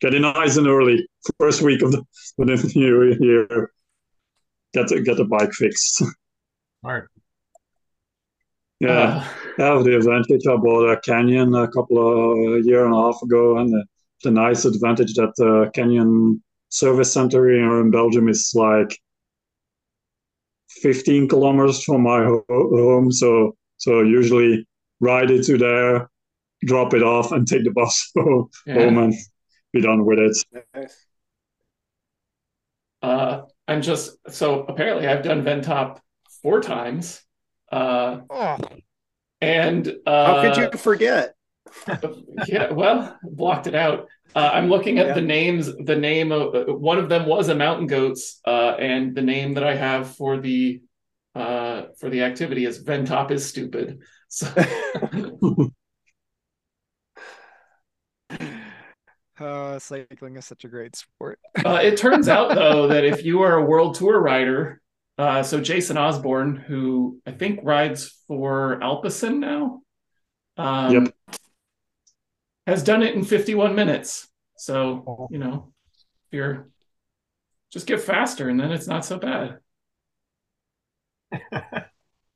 [0.00, 1.06] get in nice and early,
[1.38, 2.04] first week of the,
[2.38, 3.70] the new year.
[4.74, 6.02] Get the, get the bike fixed.
[6.80, 7.10] Smart.
[8.82, 9.24] Yeah.
[9.58, 10.44] Uh, I have the advantage.
[10.46, 13.84] I bought a Canyon a couple of a year and a half ago, and the,
[14.24, 18.98] the nice advantage that the Canyon service center here in Belgium is like
[20.80, 23.12] 15 kilometers from my ho- home.
[23.12, 24.66] So so usually
[24.98, 26.10] ride it to there,
[26.64, 28.80] drop it off, and take the bus home yeah.
[28.80, 29.14] and
[29.72, 30.36] be done with it.
[30.74, 31.06] Nice.
[33.00, 36.00] Uh, I'm just so apparently I've done Ventop
[36.42, 37.22] four times.
[37.72, 38.56] Uh, Oh,
[39.40, 39.92] and
[40.24, 41.34] How uh, could you forget?
[42.48, 44.08] yeah, well, blocked it out.
[44.34, 45.14] Uh, I'm looking at Yeah.
[45.14, 45.70] the names.
[45.84, 49.54] The name of uh, one of them was a mountain goats, uh, and the name
[49.54, 50.80] that I have for the
[51.34, 54.00] uh, for the activity is Ventop is stupid.
[54.28, 54.48] So
[59.40, 61.38] uh, cycling is such a great sport.
[61.64, 64.80] uh, it turns out though that if you are a world tour rider,
[65.18, 69.82] uh, so Jason Osborne, who I think rides for Alpecin now,
[70.56, 71.14] um, Yep.
[72.66, 74.28] has done it in 51 minutes.
[74.56, 75.72] So you know,
[76.28, 76.68] if you're
[77.72, 79.58] just get faster, and then it's not so bad.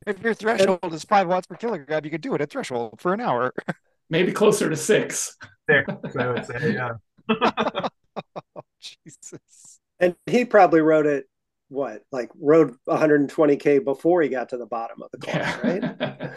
[0.07, 3.13] If your threshold is five watts per kilogram, you could do it at threshold for
[3.13, 3.53] an hour.
[4.09, 5.37] Maybe closer to six.
[5.69, 6.93] Six, I would say, yeah.
[7.29, 9.81] oh, Jesus.
[9.99, 11.27] And he probably wrote it,
[11.69, 16.31] what, like rode 120K before he got to the bottom of the climb, right?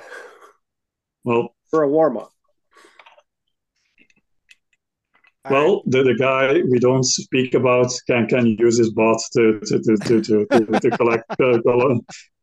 [1.24, 2.32] well, For a warm up.
[5.50, 9.80] well, the, the guy we don't speak about can can use his bot to to
[9.80, 12.00] to to to, to, to collect uh, colo-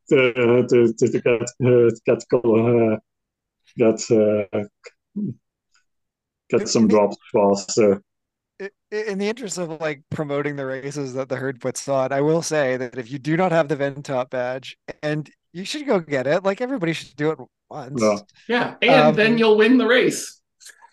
[0.09, 0.33] to,
[0.68, 2.96] to, to, to get uh, get colo- uh,
[3.77, 4.64] get uh,
[6.51, 7.94] get some drops faster.
[7.94, 8.06] I- i-
[8.90, 12.42] in the interest of like promoting the races that the herd puts on, I will
[12.42, 16.27] say that if you do not have the Ventop badge, and you should go get
[16.27, 17.38] it, like everybody should do it
[17.71, 18.03] once.
[18.03, 18.19] Yeah.
[18.49, 20.40] Yeah, and Um, then you'll win the race.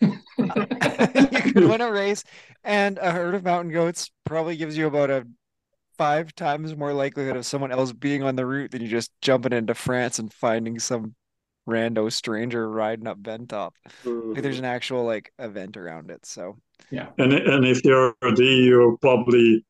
[0.38, 2.24] you could win a race,
[2.64, 5.26] and a herd of mountain goats probably gives you about a
[5.98, 9.52] five times more likelihood of someone else being on the route than you just jumping
[9.52, 11.14] into France and finding some
[11.68, 13.72] rando stranger riding up Ventop.
[14.34, 16.26] Like there's an actual like event around it.
[16.26, 16.58] So
[16.90, 17.08] yeah.
[17.18, 19.64] And and if you're a D, you'll probably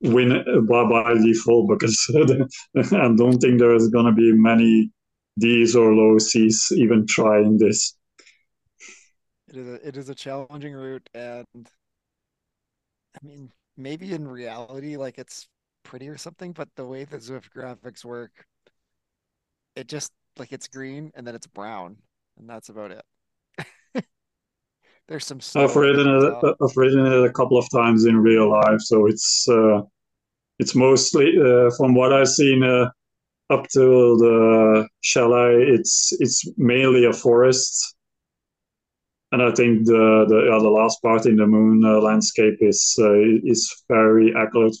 [0.00, 1.98] win by, by default because
[2.76, 4.90] I don't think there's gonna be many
[5.38, 7.96] D's or low C's even trying this.
[9.48, 15.18] It is a it is a challenging route, and I mean maybe in reality like
[15.18, 15.48] it's
[15.84, 18.44] pretty or something, but the way that Zwift graphics work,
[19.74, 21.96] it just like it's green and then it's brown,
[22.38, 23.02] and that's about it.
[25.08, 25.40] There's some.
[25.56, 26.54] I've ridden it.
[26.62, 29.80] I've ridden it a couple of times in real life, so it's uh,
[30.58, 32.90] it's mostly uh, from what I've seen uh,
[33.48, 35.62] up to the chalet.
[35.62, 37.96] It's it's mainly a forest,
[39.32, 42.94] and I think the the uh, the last part in the moon uh, landscape is
[42.98, 44.76] uh, is very accurate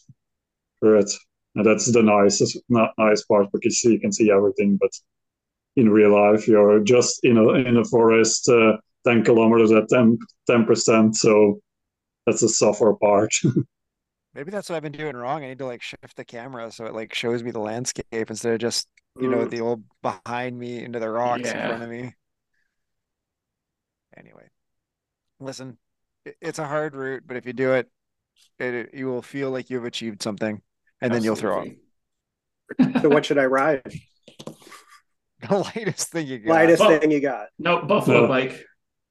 [0.78, 1.10] for it,
[1.54, 4.90] and that's the nicest not nice part because you can see everything, but
[5.76, 8.76] in real life you're just in a in a forest uh,
[9.08, 10.18] 10 kilometers at 10
[10.50, 11.14] 10%.
[11.14, 11.60] so
[12.26, 13.32] that's the software part
[14.34, 16.84] maybe that's what i've been doing wrong i need to like shift the camera so
[16.84, 18.86] it like shows me the landscape instead of just
[19.18, 21.62] you know the old behind me into the rocks yeah.
[21.62, 22.12] in front of me
[24.16, 24.46] anyway
[25.40, 25.78] listen
[26.42, 27.88] it's a hard route but if you do it,
[28.58, 30.60] it, it you will feel like you've achieved something
[31.00, 31.18] and Absolutely.
[31.18, 33.82] then you'll throw up so what should i ride
[35.48, 36.52] the lightest thing you got.
[36.52, 37.46] Lightest thing you got.
[37.58, 38.64] No, buffalo bike.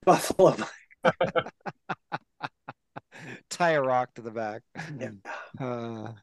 [0.08, 0.56] Buffalo.
[3.50, 4.62] Tie a rock to the back.
[4.98, 5.10] Yeah.
[5.60, 6.14] Uh,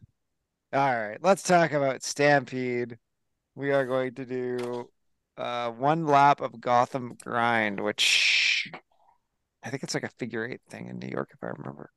[0.72, 2.98] all right, let's talk about Stampede.
[3.56, 4.90] We are going to do
[5.36, 8.70] uh, one lap of Gotham Grind, which
[9.64, 11.90] I think it's like a figure eight thing in New York, if I remember.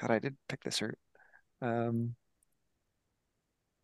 [0.00, 0.98] God, I did pick this route.
[1.60, 2.14] Um,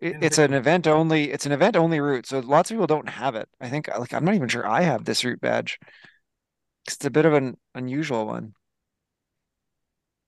[0.01, 1.31] it, it's an event only.
[1.31, 3.49] It's an event only route, so lots of people don't have it.
[3.61, 5.79] I think like I'm not even sure I have this route badge.
[6.87, 8.55] It's a bit of an unusual one.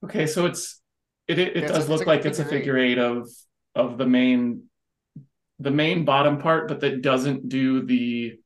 [0.03, 0.81] Okay, so it's
[1.27, 3.29] it it, it yeah, does look like, like it's a figure eight of
[3.75, 4.63] of the main
[5.59, 8.39] the main bottom part, but that doesn't do the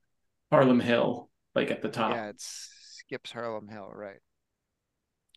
[0.49, 2.11] Harlem Hill like at the top.
[2.11, 4.19] Yeah, it skips Harlem Hill, right?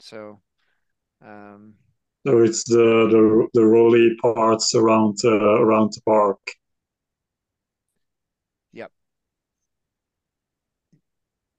[0.00, 0.40] So,
[1.24, 1.74] um,
[2.26, 6.40] so it's the the the rolly parts around uh, around the park.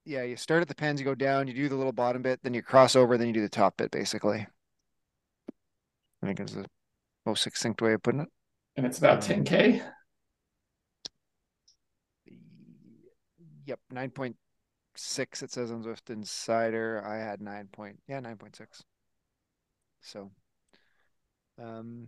[0.06, 2.40] Yeah, you start at the pens, you go down, you do the little bottom bit,
[2.44, 4.46] then you cross over, then you do the top bit, basically.
[6.22, 6.66] I think is the
[7.26, 8.30] most succinct way of putting it.
[8.78, 9.82] And it's about 10K?
[13.66, 14.36] Yep, 9.6
[15.44, 17.04] it says on Zwift Insider.
[17.04, 18.84] I had 9 point, yeah, 9.6.
[20.02, 20.30] So
[21.60, 22.08] um,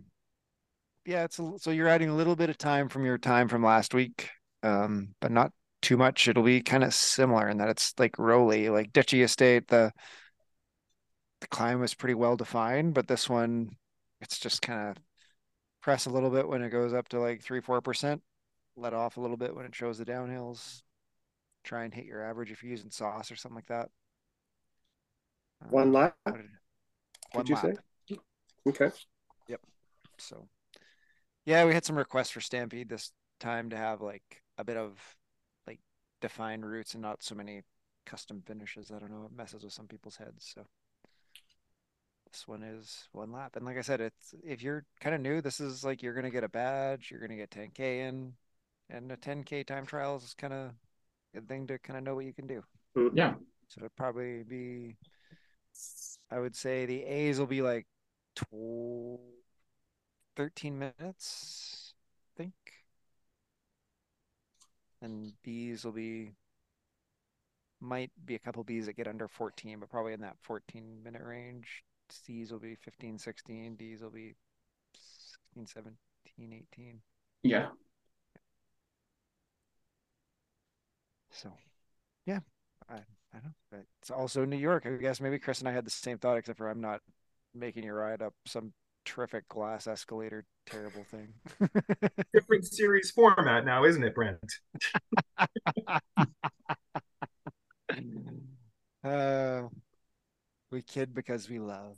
[1.04, 3.64] yeah, it's a, so you're adding a little bit of time from your time from
[3.64, 4.30] last week,
[4.62, 6.28] um, but not too much.
[6.28, 9.68] It'll be kind of similar in that it's like roly, like Duchy Estate.
[9.68, 9.92] The
[11.40, 13.70] the climb was pretty well defined, but this one,
[14.20, 14.96] it's just kind of
[15.80, 18.22] press a little bit when it goes up to like three four percent,
[18.76, 20.82] let off a little bit when it shows the downhills.
[21.64, 23.88] Try and hit your average if you're using sauce or something like that.
[25.70, 26.16] One um, lap.
[26.24, 27.64] One did you lap.
[28.08, 28.16] say?
[28.66, 28.90] Okay.
[29.48, 29.60] Yep.
[30.18, 30.48] So,
[31.44, 34.98] yeah, we had some requests for Stampede this time to have like a bit of
[36.20, 37.62] defined routes and not so many
[38.06, 38.90] custom finishes.
[38.90, 40.52] I don't know, it messes with some people's heads.
[40.54, 40.66] So
[42.32, 43.56] this one is one lap.
[43.56, 46.30] And like I said, it's if you're kind of new, this is like you're gonna
[46.30, 48.34] get a badge, you're gonna get 10k in,
[48.90, 50.70] and a 10k time trial is kind of
[51.36, 52.62] a thing to kind of know what you can do.
[52.96, 53.34] Mm, yeah.
[53.68, 54.96] So it'd probably be,
[56.30, 57.86] I would say the A's will be like
[58.36, 59.20] 12
[60.38, 62.54] 13 minutes, I think.
[65.00, 66.32] And B's will be
[67.80, 71.22] might be a couple B's that get under 14, but probably in that 14 minute
[71.24, 71.84] range.
[72.10, 73.76] C's will be 15, 16.
[73.76, 74.34] D's will be
[75.54, 77.00] 16, 17, 18.
[77.42, 77.68] Yeah.
[81.30, 81.52] So,
[82.26, 82.40] yeah,
[82.88, 83.78] I, I don't know.
[84.00, 84.86] It's also New York.
[84.86, 87.00] I guess maybe Chris and I had the same thought, except for I'm not
[87.54, 88.72] making your ride up some
[89.08, 91.28] terrific glass escalator terrible thing.
[92.34, 94.38] Different series format now, isn't it, Brent?
[99.04, 99.62] uh,
[100.70, 101.96] we kid because we love.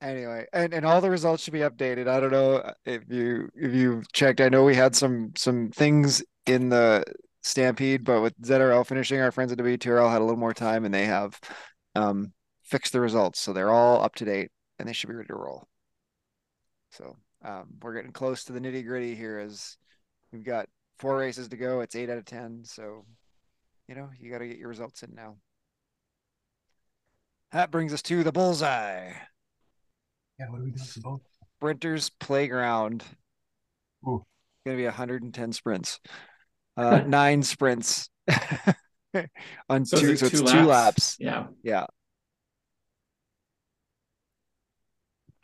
[0.00, 2.08] Anyway, and, and all the results should be updated.
[2.08, 4.40] I don't know if you if you checked.
[4.40, 7.04] I know we had some some things in the
[7.42, 10.94] stampede, but with ZRL finishing, our friends at WTRL had a little more time and
[10.94, 11.38] they have
[11.94, 12.32] um,
[12.68, 13.40] fixed the results.
[13.40, 15.66] So they're all up to date and they should be ready to roll.
[16.90, 19.76] So um, we're getting close to the nitty gritty here as
[20.32, 21.80] we've got four races to go.
[21.80, 22.62] It's eight out of 10.
[22.64, 23.04] So,
[23.88, 25.36] you know, you got to get your results in now.
[27.52, 29.12] That brings us to the bullseye.
[30.38, 31.20] Yeah, what do we do for both?
[31.56, 33.02] Sprinters Playground.
[34.06, 34.24] Ooh.
[34.66, 35.98] Going to be 110 sprints.
[36.76, 38.10] Uh, nine sprints
[39.68, 40.10] on So two.
[40.10, 40.66] it So it's two two laps?
[40.66, 41.16] laps.
[41.18, 41.46] Yeah.
[41.62, 41.86] Yeah.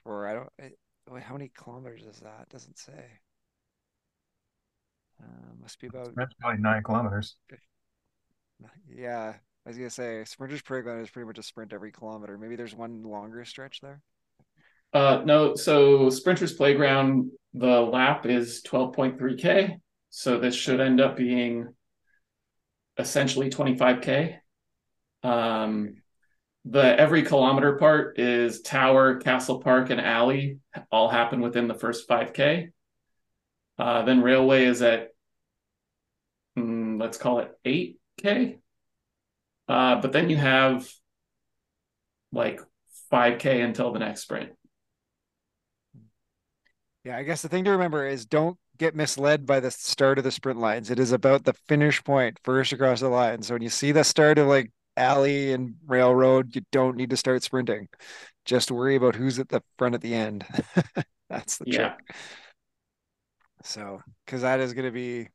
[0.05, 0.49] Or I don't.
[0.61, 0.73] I-
[1.11, 2.49] Wait, how many kilometers is that?
[2.49, 3.05] Doesn't say.
[5.23, 6.15] Uh, must be about.
[6.17, 7.37] That's probably nine kilometers.
[8.89, 9.35] Yeah,
[9.67, 12.39] I was gonna say Sprinters Playground is pretty much a sprint every kilometer.
[12.39, 14.01] Maybe there's one longer stretch there.
[14.93, 19.77] Uh, no, so Sprinters Playground, the lap is 12.3K.
[20.11, 21.69] So this should end up being
[22.97, 24.37] essentially 25K.
[25.25, 25.97] Um,
[26.65, 30.59] the every kilometer part is Tower, Castle Park, and Alley
[30.91, 32.71] all happen within the first 5K.
[33.79, 35.09] Uh, then Railway is at,
[36.59, 38.59] mm, let's call it 8K.
[39.69, 40.89] Uh, but then you have
[42.33, 42.61] like
[43.12, 44.51] 5K until the next sprint.
[47.05, 50.25] Yeah, I guess the thing to remember is don't get misled by the start of
[50.25, 50.91] the sprint lines.
[50.91, 53.43] It is about the finish point first across the line.
[53.43, 57.16] So when you see the start of like alley and railroad, you don't need to
[57.16, 57.88] start sprinting.
[58.45, 60.47] Just worry about who's at the front at the end.
[61.28, 61.95] That's the Yeah.
[61.97, 62.14] trick.
[63.62, 65.28] So, because that is going to be,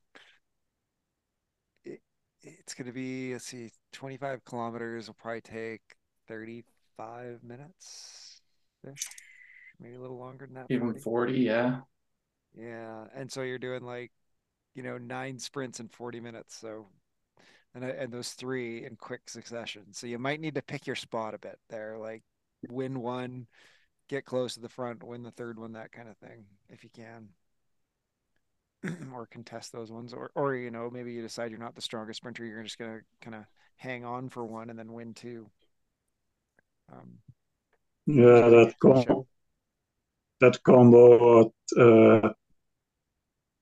[1.84, 2.00] it,
[2.42, 5.82] it's going to be, let's see, 25 kilometers will probably take
[6.28, 8.40] 35 minutes
[9.80, 10.70] maybe a little longer than that.
[10.70, 11.00] Even 40.
[11.00, 11.80] 40, yeah.
[12.54, 14.12] Yeah, and so you're doing like,
[14.74, 16.56] you know, nine sprints in 40 minutes.
[16.56, 16.86] So,
[17.74, 19.92] and and those three in quick succession.
[19.92, 22.22] So you might need to pick your spot a bit there, like
[22.68, 23.46] win one,
[24.08, 26.90] get close to the front, win the third one, that kind of thing, if you
[26.90, 27.28] can.
[29.14, 32.18] or contest those ones, or or you know, maybe you decide you're not the strongest
[32.18, 33.44] sprinter, you're just gonna kind of
[33.76, 35.50] hang on for one and then win two.
[36.92, 37.18] Um,
[38.06, 39.26] Yeah, that combo,
[40.40, 42.32] that combo at uh,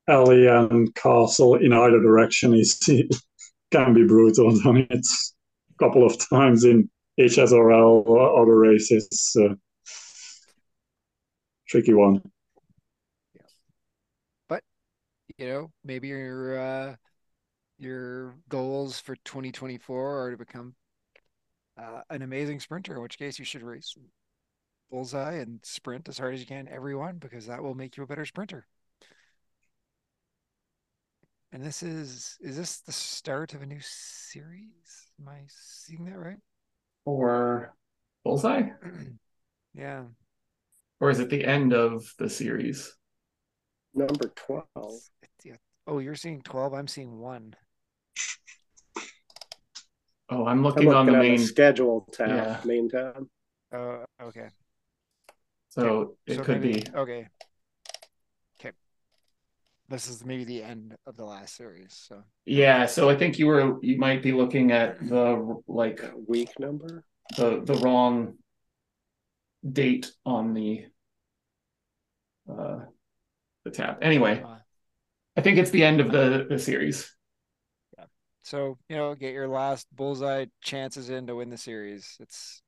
[0.09, 2.79] alley and castle in either direction is
[3.71, 4.59] can be brutal.
[4.65, 6.89] Done it a couple of times in
[7.19, 9.37] HSRL or other races.
[9.39, 9.55] Uh,
[11.67, 12.23] tricky one.
[13.35, 13.43] Yeah.
[14.49, 14.63] But
[15.37, 16.97] you know, maybe your uh
[17.79, 20.75] your goals for 2024 are to become
[21.81, 23.95] uh, an amazing sprinter, in which case you should race
[24.91, 28.03] bullseye and sprint as hard as you can every one because that will make you
[28.03, 28.67] a better sprinter.
[31.53, 35.11] And this is is this the start of a new series?
[35.21, 36.37] Am I seeing that right?
[37.05, 37.75] Or
[38.25, 38.69] Bullseye?
[39.75, 40.05] yeah.
[41.01, 42.95] Or is it the end of the series?
[43.95, 44.65] Number 12.
[44.77, 45.01] It's-
[45.45, 45.57] yeah.
[45.87, 47.55] Oh, you're seeing 12, I'm seeing one.
[50.31, 51.39] Oh, I'm I'm looking on the looking main.
[51.41, 52.61] the schedule tab, Yeah.
[52.65, 53.27] main tab.
[53.73, 54.49] Oh, okay.
[55.71, 56.89] So it So could maybe- be.
[56.95, 56.99] okay.
[56.99, 57.29] Okay.
[59.89, 61.95] This is maybe the end of the last series.
[62.09, 66.51] So Yeah, so I think you were you might be looking at the like Week
[66.59, 67.05] number.
[67.37, 68.35] the the wrong
[69.73, 70.85] date on the
[72.51, 72.81] uh
[73.65, 73.99] the tab.
[74.03, 74.57] Anyway, uh,
[75.37, 77.15] I think it's the end of the the series.
[77.97, 78.05] Yeah.
[78.43, 82.17] So you know, get your last bullseye chances in to win the series.
[82.21, 82.63] It's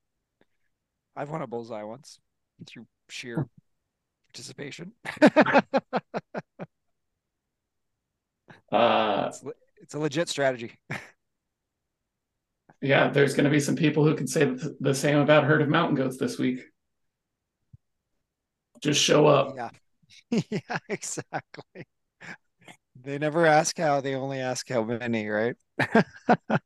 [1.15, 2.19] I've won a bullseye once
[2.65, 3.47] through sheer
[4.27, 4.93] participation.
[8.71, 9.43] Uh it's,
[9.81, 10.79] it's a legit strategy.
[12.81, 15.61] yeah, there's going to be some people who can say th- the same about herd
[15.61, 16.61] of mountain goats this week.
[18.81, 19.53] Just show up.
[19.55, 19.69] Yeah.
[20.49, 21.85] yeah, exactly.
[23.03, 25.55] They never ask how, they only ask how many, right?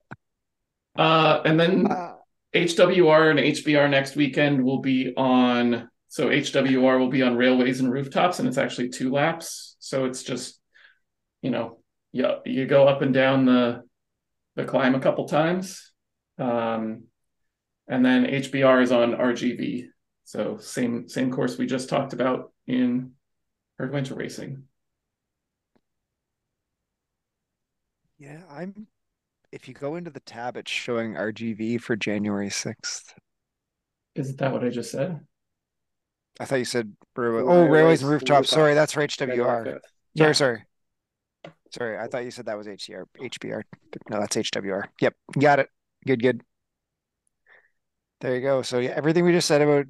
[0.97, 2.15] Uh and then Uh,
[2.53, 5.89] HWR and HBR next weekend will be on.
[6.07, 9.75] So HWR will be on railways and rooftops, and it's actually two laps.
[9.79, 10.59] So it's just,
[11.41, 11.79] you know,
[12.15, 13.83] you you go up and down the
[14.55, 15.91] the climb a couple times,
[16.39, 17.03] um,
[17.89, 19.87] and then HBR is on RGV.
[20.23, 23.11] So same same course we just talked about in
[23.77, 24.63] herd winter racing.
[28.17, 28.87] yeah, I'm
[29.51, 33.13] if you go into the tab, it's showing RGV for January 6th.
[34.15, 35.19] Isn't that what I just said?
[36.39, 37.41] I thought you said railway.
[37.41, 38.49] Oh, railways railways and and rooftops.
[38.49, 39.17] Sorry, that's for HWR.
[39.17, 39.79] January Sorry, 5th.
[40.13, 40.31] Yeah.
[40.31, 40.63] sorry.
[41.75, 43.61] Sorry, I thought you said that was HCR, HBR.
[43.65, 43.97] Oh.
[44.09, 44.85] No, that's HWR.
[45.01, 45.69] Yep, got it.
[46.07, 46.41] Good, good.
[48.21, 48.61] There you go.
[48.61, 49.85] So yeah, everything we just said about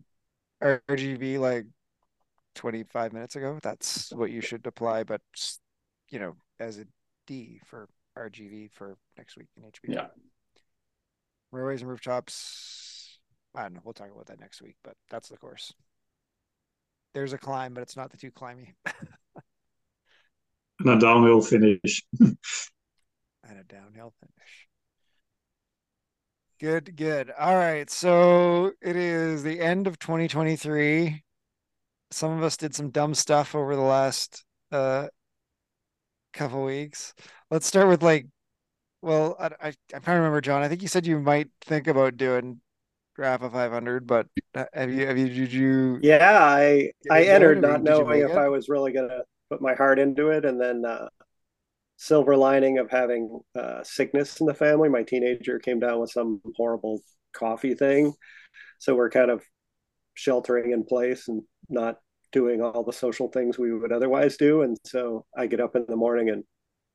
[0.64, 1.66] RGV like
[2.56, 5.22] 25 minutes ago, that's what you should apply, but
[6.10, 6.86] you know, as a
[7.28, 9.94] D for RGV for next week in HBR.
[9.94, 10.08] Yeah.
[11.52, 13.20] Railways and rooftops.
[13.54, 13.82] I don't know.
[13.84, 15.72] We'll talk about that next week, but that's the course.
[17.14, 18.74] There's a climb, but it's not the too climby.
[20.80, 22.04] and a downhill finish.
[22.20, 22.38] and
[23.44, 24.68] a downhill finish.
[26.60, 27.32] Good, good.
[27.38, 27.90] All right.
[27.90, 31.24] So it is the end of 2023.
[32.12, 35.08] Some of us did some dumb stuff over the last uh
[36.34, 37.14] couple weeks.
[37.50, 38.28] Let's start with like,
[39.02, 40.62] well, I, I, I can't remember, John.
[40.62, 42.60] I think you said you might think about doing
[43.18, 44.28] Rapha 500, but
[44.74, 46.00] have you, have you, did you?
[46.02, 48.38] Yeah, I, I entered not knowing if it?
[48.38, 50.46] I was really going to put my heart into it.
[50.46, 51.10] And then, uh,
[51.98, 54.90] silver lining of having uh, sickness in the family.
[54.90, 57.02] My teenager came down with some horrible
[57.34, 58.14] coffee thing.
[58.80, 59.44] So we're kind of
[60.14, 61.98] sheltering in place and not
[62.32, 64.62] doing all the social things we would otherwise do.
[64.62, 66.44] And so I get up in the morning and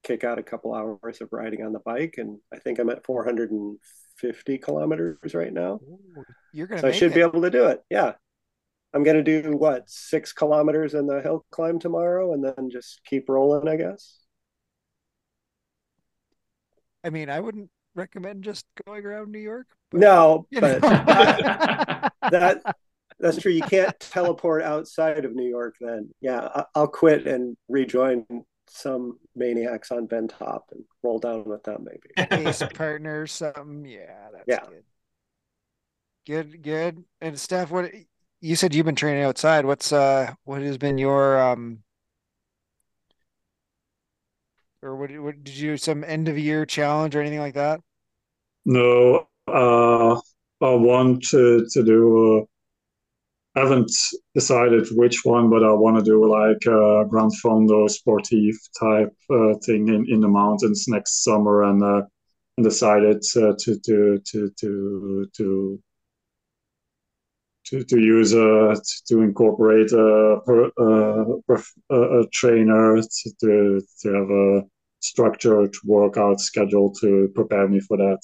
[0.02, 2.14] kick out a couple hours of riding on the bike.
[2.18, 5.80] And I think I'm at 450 kilometers right now.
[5.82, 7.14] Ooh, you're gonna so I should it.
[7.14, 7.80] be able to do it.
[7.90, 8.12] Yeah.
[8.92, 13.00] I'm going to do what, six kilometers in the hill climb tomorrow and then just
[13.04, 14.18] keep rolling, I guess.
[17.04, 19.68] I mean, I wouldn't recommend just going around New York.
[19.90, 22.76] But, no, but that
[23.20, 23.52] that's true.
[23.52, 25.76] You can't teleport outside of New York.
[25.80, 28.26] Then, yeah, I'll quit and rejoin
[28.68, 32.46] some maniacs on Ventop and roll down with them, maybe.
[32.46, 33.84] Ace partner, something.
[33.84, 34.60] Yeah, that's yeah.
[34.68, 34.84] good.
[36.26, 37.04] Good, good.
[37.20, 37.90] And Stef, what
[38.40, 39.64] you said you've been training outside.
[39.64, 41.82] What's uh, what has been your um,
[44.82, 47.80] or what, what did you some end of year challenge or anything like that?
[48.64, 52.38] No, uh, I want to to do.
[52.38, 52.44] Uh,
[53.56, 53.90] I haven't
[54.32, 59.58] decided which one, but I want to do like a Grand Fondo Sportif type uh,
[59.64, 62.02] thing in, in the mountains next summer, and uh,
[62.56, 65.82] and decided uh, to to to to to
[67.70, 68.74] to, to use a
[69.08, 70.40] to incorporate a,
[70.78, 71.40] a,
[71.90, 74.62] a, trainer to, to to have a
[75.00, 78.20] structured workout schedule to prepare me for that.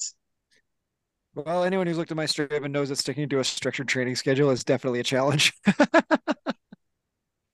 [1.33, 4.49] Well, anyone who's looked at my Strava knows that sticking to a structured training schedule
[4.49, 5.53] is definitely a challenge.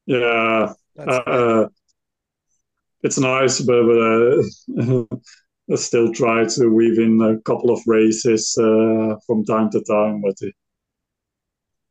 [0.05, 1.67] yeah, uh, uh,
[3.01, 3.99] it's nice, but, but
[4.79, 5.03] uh,
[5.71, 10.21] I still try to weave in a couple of races uh, from time to time,
[10.21, 10.35] but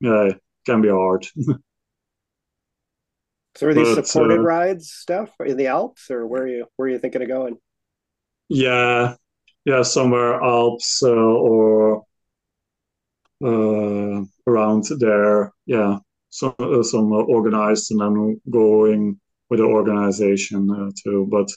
[0.03, 1.25] yeah, it can be hard.
[3.55, 6.67] so, are these but, supported uh, rides stuff in the Alps, or where are you
[6.77, 7.57] where are you thinking of going?
[8.49, 9.15] Yeah,
[9.65, 12.03] yeah, somewhere Alps uh, or
[13.45, 15.53] uh, around there.
[15.67, 15.99] Yeah,
[16.31, 21.29] some uh, some organized, and then going with the organization uh, too.
[21.31, 21.49] But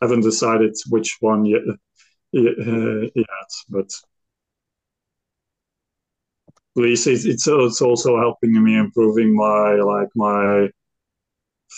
[0.00, 1.60] I haven't decided which one yet.
[2.32, 3.26] yet
[3.68, 3.90] but
[6.76, 10.68] least it's, it's it's also helping me improving my like my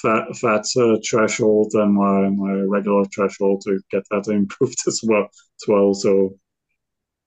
[0.03, 5.28] fat fat uh, threshold and my my regular threshold to get that improved as well
[5.32, 5.95] as well.
[5.95, 6.36] So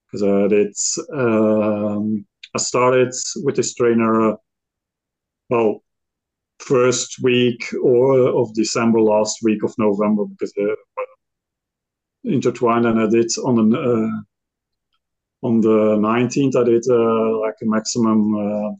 [0.06, 3.12] because uh, it's um, I started
[3.44, 4.32] with this trainer.
[4.32, 4.36] Uh,
[5.48, 5.82] well,
[6.58, 10.74] first week or of December, last week of November, because uh,
[12.24, 14.22] intertwined, and I did on the uh,
[15.46, 16.56] on the nineteenth.
[16.56, 18.70] I did uh, like a maximum uh,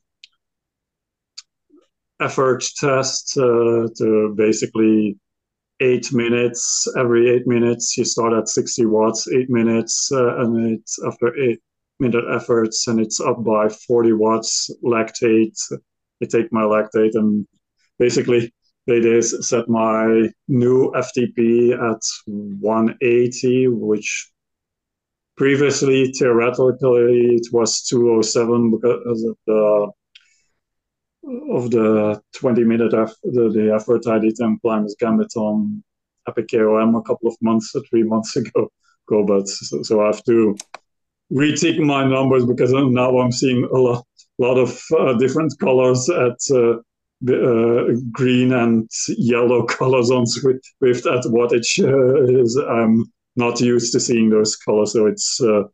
[2.21, 5.19] effort test uh, to basically
[5.81, 6.87] eight minutes.
[6.99, 11.61] Every eight minutes, you start at 60 watts, eight minutes, uh, and it's after eight
[12.01, 15.59] minute efforts, and it's up by 40 watts lactate.
[16.23, 17.47] I take my lactate and
[17.99, 18.53] basically
[18.87, 24.31] they did set my new FTP at 180, which
[25.37, 29.91] previously theoretically it was 207 because of the
[31.51, 35.83] of the 20 minute eff- the, the effort I did in Plymouth Gambit on
[36.29, 38.71] Epic KOM a couple of months or three months ago.
[39.09, 40.57] Go, but so, so I have to
[41.31, 44.05] retake my numbers because now I'm seeing a lot,
[44.39, 46.79] lot of uh, different colors at uh,
[47.21, 53.05] the, uh, green and yellow colors on Zwift at wattage is I'm
[53.37, 55.65] not used to seeing those colors, so it's a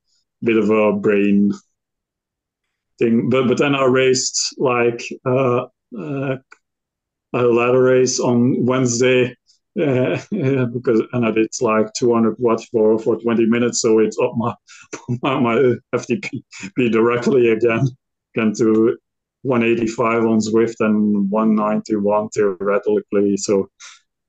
[0.42, 1.52] bit of a brain
[2.98, 3.30] thing.
[3.30, 5.66] But but then I raced like uh,
[5.98, 6.36] uh,
[7.32, 9.36] a ladder race on Wednesday
[9.80, 14.32] uh, because and I did like 200 watts for for 20 minutes, so it's up
[14.36, 14.54] my
[15.22, 16.42] my, my FTP
[16.90, 17.86] directly again
[18.34, 18.98] again to
[19.42, 23.36] 185 on Zwift and 191 theoretically.
[23.36, 23.68] So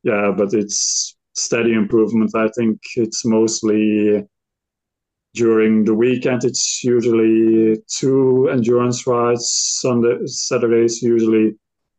[0.03, 2.35] yeah, but it's steady improvement.
[2.35, 4.23] I think it's mostly
[5.33, 6.43] during the weekend.
[6.43, 9.49] It's usually two endurance rides.
[9.81, 11.55] Sunday, Saturdays usually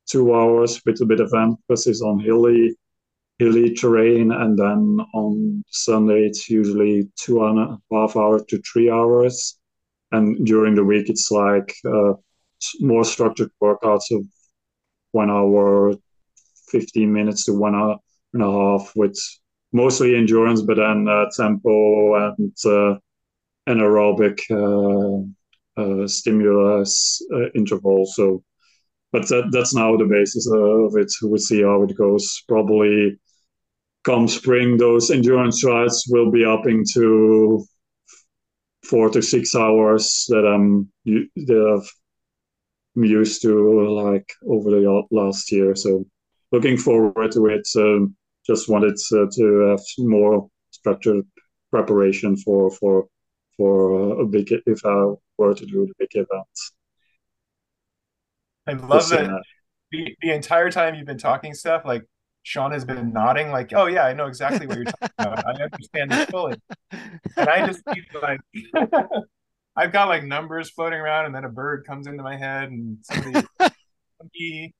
[0.06, 2.76] two hours with a bit of emphasis on hilly
[3.38, 8.88] hilly terrain, and then on Sunday it's usually two and a half hours to three
[8.88, 9.58] hours,
[10.12, 12.12] and during the week it's like uh,
[12.80, 14.24] more structured workouts of
[15.10, 15.94] one hour,
[16.70, 17.98] fifteen minutes to one hour
[18.34, 19.18] and a half with
[19.72, 22.98] mostly endurance, but then uh, tempo and uh,
[23.68, 25.24] anaerobic uh,
[25.80, 28.06] uh stimulus uh, interval.
[28.06, 28.44] So,
[29.12, 31.12] but that, that's now the basis of it.
[31.22, 32.42] We'll see how it goes.
[32.48, 33.18] Probably
[34.04, 37.64] come spring, those endurance rides will be up into
[38.84, 41.88] four to six hours that I'm that
[42.96, 45.74] I'm used to like over the last year.
[45.74, 46.04] So
[46.52, 47.66] looking forward to it.
[47.76, 48.14] Um,
[48.46, 51.24] just wanted to, to have more structured
[51.70, 53.06] preparation for for
[53.56, 56.46] for a big if I were to do the big event.
[58.66, 59.26] I love that.
[59.26, 59.42] that.
[59.92, 62.04] The, the entire time you've been talking stuff, like
[62.42, 65.46] Sean has been nodding, like, "Oh yeah, I know exactly what you're talking about.
[65.46, 66.56] I understand this fully."
[66.90, 68.40] And I just feel like
[69.76, 72.98] I've got like numbers floating around, and then a bird comes into my head, and
[73.02, 73.46] somebody,
[74.18, 74.74] somebody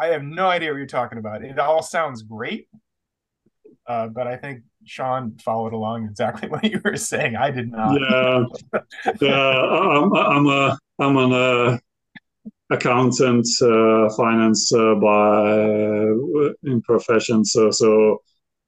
[0.00, 1.44] I have no idea what you're talking about.
[1.44, 2.68] It all sounds great,
[3.86, 7.36] uh, but I think Sean followed along exactly what you were saying.
[7.36, 8.00] I did not.
[8.00, 8.44] Yeah,
[9.20, 9.50] yeah.
[9.50, 11.78] I'm, I'm a I'm an uh,
[12.70, 17.44] accountant, uh, finance uh, by uh, in profession.
[17.44, 18.22] So so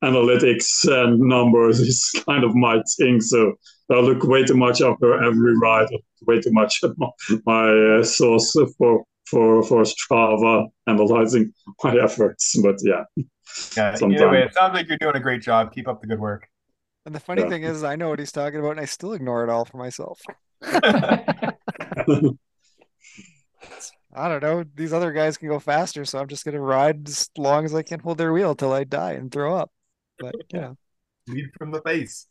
[0.05, 3.23] analytics and numbers is kind of my thing.
[3.23, 3.55] So
[3.91, 5.89] I look way too much after every ride,
[6.27, 7.09] way too much my,
[7.47, 9.03] my uh, source for
[9.33, 11.53] for for Strava analyzing
[11.83, 12.55] my efforts.
[12.63, 13.05] But yeah,
[13.77, 13.97] yeah.
[14.03, 15.73] Anyway, it sounds like you're doing a great job.
[15.73, 16.47] Keep up the good work.
[17.07, 17.49] And the funny yeah.
[17.49, 19.79] thing is, I know what he's talking about, and I still ignore it all for
[19.79, 20.21] myself.
[24.15, 24.65] I don't know.
[24.75, 27.83] These other guys can go faster, so I'm just gonna ride as long as I
[27.83, 29.73] can hold their wheel till I die and throw up.
[30.19, 30.75] But yeah,
[31.27, 32.29] lead from the face.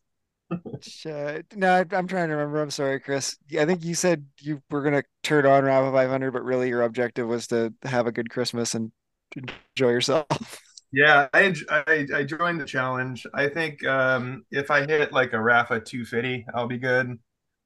[0.52, 2.62] Uh, no, I'm trying to remember.
[2.62, 3.38] I'm sorry, Chris.
[3.58, 6.82] I think you said you were going to turn on Rapha 500, but really your
[6.82, 8.92] objective was to have a good Christmas and
[9.36, 10.28] enjoy yourself.
[10.94, 13.26] Yeah, I, I, I joined the challenge.
[13.34, 17.18] I think um, if I hit like a Rapha 250, I'll be good.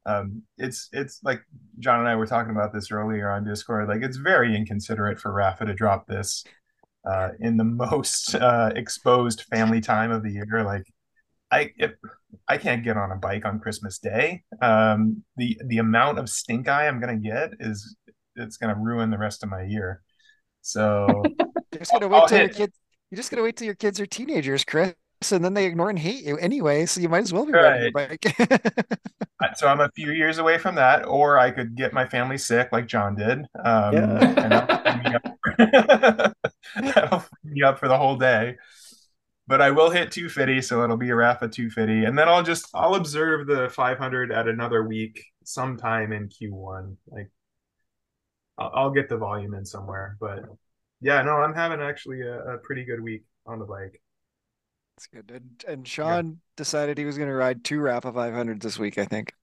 [0.05, 1.41] Um, it's it's like
[1.79, 3.88] John and I were talking about this earlier on Discord.
[3.88, 6.43] Like it's very inconsiderate for Rapha to drop this
[7.05, 10.63] uh, in the most uh, exposed family time of the year.
[10.63, 10.86] Like
[11.55, 11.91] I if,
[12.47, 14.43] I can't get on a bike on Christmas Day.
[14.61, 17.95] Um, the the amount of stink eye I'm gonna get is
[18.35, 20.01] it's gonna ruin the rest of my year.
[20.61, 21.23] So
[21.77, 22.47] just gonna wait I'll till hit...
[22.47, 22.77] your kids.
[23.09, 24.93] You're just gonna wait till your kids are teenagers, Chris,
[25.31, 26.85] and then they ignore and hate you anyway.
[26.85, 27.61] So you might as well be right.
[27.61, 29.07] riding your bike.
[29.55, 32.69] so I'm a few years away from that, or I could get my family sick
[32.73, 33.39] like John did.
[33.63, 34.69] Um, yeah.
[36.75, 38.57] that'll free me up for the whole day
[39.47, 42.67] but I will hit 250, so it'll be a Rapha 250, and then I'll just
[42.73, 46.95] I'll observe the 500 at another week sometime in Q1.
[47.07, 47.31] Like
[48.57, 50.43] I'll, I'll get the volume in somewhere, but
[51.01, 54.01] yeah, no, I'm having actually a, a pretty good week on the bike.
[54.95, 55.31] That's good.
[55.31, 56.33] And, and Sean yeah.
[56.55, 58.97] decided he was going to ride two Rapha 500 this week.
[58.97, 59.33] I think.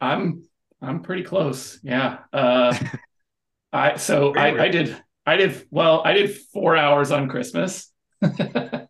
[0.00, 0.44] I'm
[0.80, 1.78] I'm pretty close.
[1.82, 2.18] Yeah.
[2.32, 2.76] Uh,
[3.72, 4.96] I so I, I did
[5.26, 6.02] I did well.
[6.04, 7.90] I did four hours on Christmas.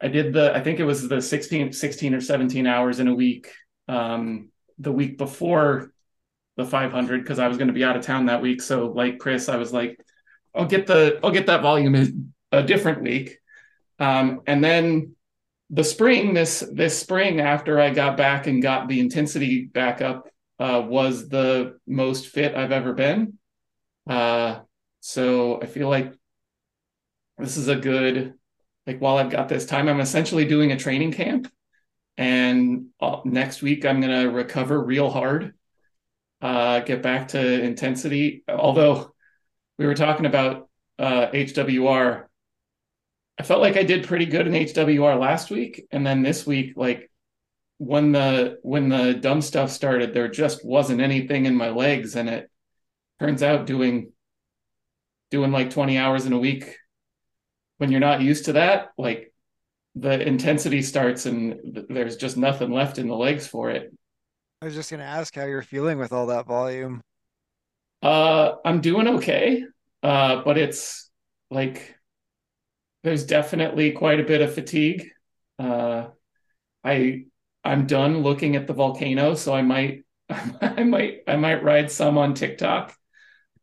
[0.00, 3.14] I did the I think it was the 16 16 or 17 hours in a
[3.14, 3.50] week
[3.88, 5.92] um the week before
[6.56, 8.62] the 500 because I was going to be out of town that week.
[8.62, 9.98] So like Chris I was like
[10.54, 13.38] I'll get the I'll get that volume in a different week.
[13.98, 15.16] Um and then
[15.70, 20.28] the spring this this spring after I got back and got the intensity back up
[20.58, 23.38] uh was the most fit I've ever been.
[24.08, 24.60] Uh
[25.00, 26.12] so I feel like
[27.38, 28.34] this is a good
[28.86, 31.50] like while I've got this time, I'm essentially doing a training camp,
[32.18, 35.54] and uh, next week I'm gonna recover real hard,
[36.42, 38.44] uh, get back to intensity.
[38.48, 39.14] Although
[39.78, 40.68] we were talking about
[40.98, 42.24] uh, HWR,
[43.38, 46.74] I felt like I did pretty good in HWR last week, and then this week,
[46.76, 47.10] like
[47.78, 52.28] when the when the dumb stuff started, there just wasn't anything in my legs, and
[52.28, 52.50] it
[53.18, 54.12] turns out doing
[55.30, 56.76] doing like 20 hours in a week
[57.78, 59.32] when you're not used to that, like
[59.94, 63.92] the intensity starts and there's just nothing left in the legs for it.
[64.60, 67.02] I was just gonna ask how you're feeling with all that volume.
[68.02, 69.64] Uh, I'm doing okay,
[70.02, 71.10] uh, but it's
[71.50, 71.96] like
[73.02, 75.10] there's definitely quite a bit of fatigue.
[75.58, 76.08] Uh,
[76.82, 77.24] I
[77.64, 82.18] I'm done looking at the volcano, so I might I might I might ride some
[82.18, 82.94] on Tick Tock.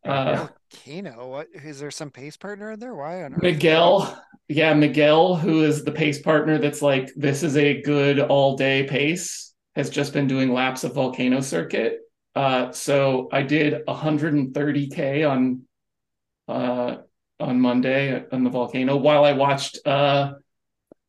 [0.06, 1.28] Uh, Kano.
[1.28, 2.96] What is there some pace partner in there?
[2.96, 3.42] Why on earth?
[3.42, 4.24] Miguel?
[4.48, 8.84] Yeah, Miguel, who is the pace partner that's like, this is a good all day
[8.84, 12.00] pace, has just been doing laps of Volcano Circuit.
[12.36, 15.64] Uh, so I did 130k on
[16.48, 16.98] uh,
[17.40, 20.34] on Monday on the volcano while I watched uh,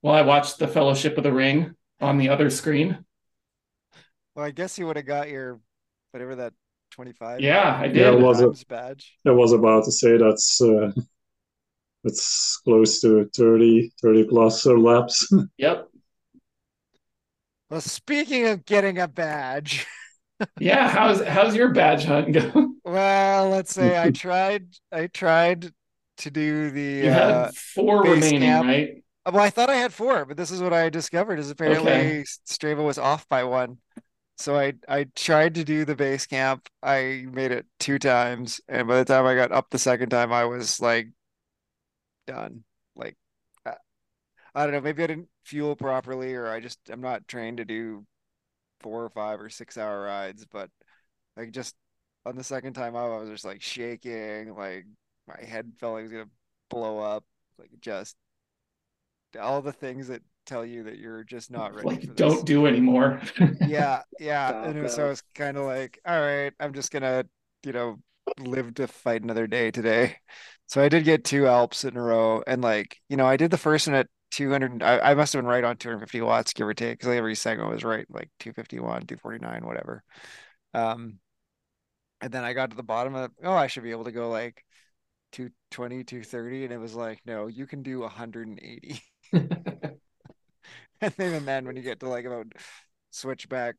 [0.00, 3.04] while I watched the Fellowship of the Ring on the other screen.
[4.34, 5.60] Well, I guess you would have got your
[6.10, 6.54] whatever that
[6.92, 7.96] 25 yeah i did.
[7.96, 9.16] Yeah, was a, badge.
[9.26, 10.92] I was about to say that's uh
[12.04, 15.32] it's close to 30 30 plus laps.
[15.58, 15.88] Yep.
[17.70, 19.86] Well speaking of getting a badge.
[20.58, 25.72] Yeah how's how's your badge hunt going well let's say i tried i tried
[26.16, 28.66] to do the you uh, had four remaining camp.
[28.66, 29.04] right?
[29.24, 32.24] Well i thought i had four but this is what i discovered is apparently okay.
[32.44, 33.78] strava was off by one
[34.36, 36.68] so I I tried to do the base camp.
[36.82, 40.32] I made it two times, and by the time I got up the second time,
[40.32, 41.08] I was like
[42.26, 42.64] done.
[42.96, 43.16] Like
[43.66, 43.74] I,
[44.54, 47.64] I don't know, maybe I didn't fuel properly, or I just I'm not trained to
[47.64, 48.06] do
[48.80, 50.46] four or five or six hour rides.
[50.46, 50.70] But
[51.36, 51.76] like just
[52.26, 54.86] on the second time out, I was just like shaking, like
[55.28, 56.30] my head felt like it was gonna
[56.70, 57.24] blow up,
[57.58, 58.16] like just
[59.40, 63.20] all the things that tell you that you're just not ready like, don't do anymore.
[63.66, 67.24] yeah yeah and so I was kind of like all right i'm just gonna
[67.64, 67.98] you know
[68.38, 70.16] live to fight another day today.
[70.66, 73.50] So i did get two alps in a row and like you know i did
[73.50, 76.66] the first one at 200 i, I must have been right on 250 watts give
[76.66, 80.02] or take because every segment was right like 251 249 whatever.
[80.72, 81.18] Um
[82.22, 84.30] and then i got to the bottom of oh i should be able to go
[84.30, 84.64] like
[85.32, 89.02] 220 230 and it was like no you can do 180
[91.18, 92.46] and then, when you get to like about
[93.10, 93.76] switchback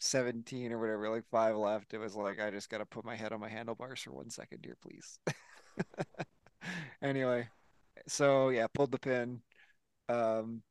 [0.00, 3.16] 17 or whatever, like five left, it was like, I just got to put my
[3.16, 5.18] head on my handlebars for one second here, please.
[7.02, 7.48] anyway,
[8.08, 9.42] so yeah, pulled the pin,
[10.08, 10.62] um,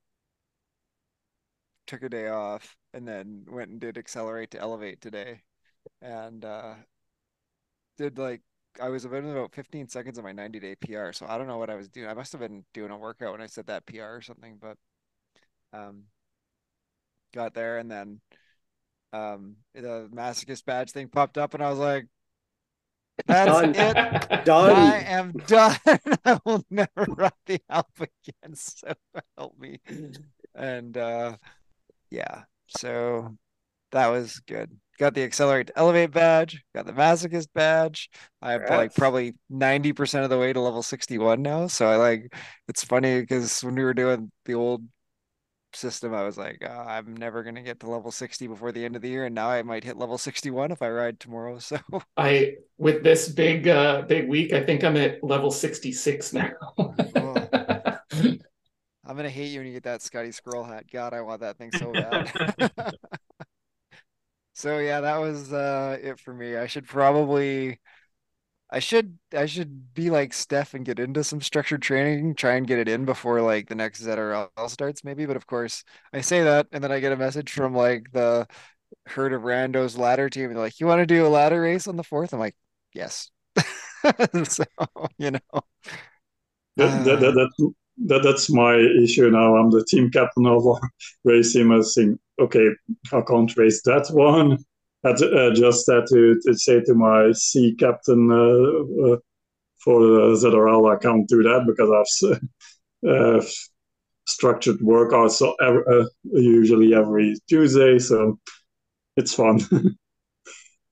[1.88, 5.42] took a day off, and then went and did accelerate to elevate today.
[6.02, 6.76] And, uh,
[7.98, 8.42] did like,
[8.82, 11.12] I was about about 15 seconds of my 90 day PR.
[11.14, 12.08] So I don't know what I was doing.
[12.08, 14.78] I must have been doing a workout when I said that PR or something, but
[15.74, 16.04] um,
[17.34, 18.22] got there, and then
[19.14, 22.08] um, the masochist badge thing popped up, and I was like,
[23.26, 23.76] "That's done.
[23.76, 23.94] it,
[24.46, 24.76] done.
[24.76, 25.78] I am done.
[26.26, 28.56] I will never run the Alp again.
[28.56, 28.94] So
[29.38, 29.80] help me."
[30.56, 31.38] And uh,
[32.10, 33.36] yeah, so
[33.92, 34.72] that was good.
[35.00, 38.10] Got the accelerate elevate badge, got the masochist badge.
[38.42, 41.68] I'm like probably 90% of the way to level 61 now.
[41.68, 42.34] So I like
[42.68, 44.84] it's funny because when we were doing the old
[45.76, 48.96] system, I was like, oh, I'm never gonna get to level 60 before the end
[48.96, 51.60] of the year, and now I might hit level 61 if I ride tomorrow.
[51.60, 51.78] So
[52.18, 56.52] I, with this big, uh, big week, I think I'm at level 66 now.
[56.78, 57.36] oh.
[59.10, 60.86] I'm gonna hate you when you get that Scotty Scroll hat.
[60.92, 62.32] God, I want that thing so bad.
[64.54, 66.56] so yeah, that was uh it for me.
[66.56, 67.80] I should probably
[68.72, 72.68] I should I should be like Stef and get into some structured training, try and
[72.68, 75.26] get it in before like the next ZRL starts maybe.
[75.26, 78.48] But of course, I say that and then I get a message from like the
[79.08, 80.50] herd of randos ladder team.
[80.54, 82.34] They're like, "You want to do a ladder race on the fourth?
[82.34, 82.56] I'm like,
[82.94, 83.32] "Yes."
[84.44, 84.64] so
[85.18, 85.62] you know,
[86.78, 87.74] that, that, that,
[88.06, 89.56] that, that's my issue now.
[89.56, 90.80] I'm the team captain of our
[91.24, 91.72] race team.
[91.72, 92.70] I think, okay,
[93.12, 94.58] I can't race that one.
[95.04, 99.18] I uh, just had to, to say to my sea captain uh, uh,
[99.84, 101.90] for the ZRL, I can't do that because
[103.04, 103.48] I've
[104.28, 107.98] structured workouts every, uh, usually every Tuesday.
[108.00, 108.40] So
[109.16, 109.60] it's fun.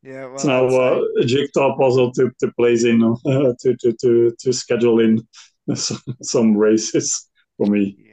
[0.04, 3.94] yeah, well, it's now uh, a jigsaw puzzle to, to place in uh, to, to
[4.02, 5.28] to to schedule in
[6.22, 8.07] some races for me.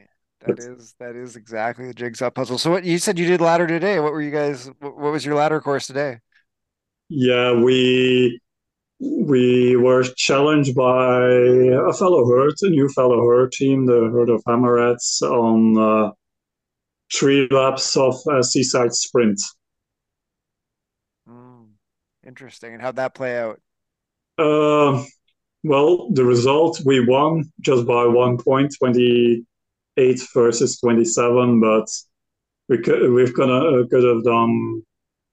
[0.47, 2.59] That is that is exactly the jigsaw puzzle.
[2.59, 3.99] So what you said you did ladder today?
[4.01, 4.71] What were you guys?
[4.81, 6.19] What, was your ladder course today?
[7.09, 8.41] Yeah, we
[9.01, 14.43] we were challenged by a fellow herd, a new fellow herd team, the herd of
[14.45, 16.13] Hammerheads, on uh,
[17.15, 19.41] three laps of a seaside sprint.
[22.27, 22.73] Interesting.
[22.73, 23.61] And how'd that play out?
[24.39, 25.05] Uh,
[25.63, 29.45] well, the result we won just by one point, twenty
[29.97, 31.87] eight versus twenty seven, but
[32.69, 34.83] we could we've gonna uh, could have done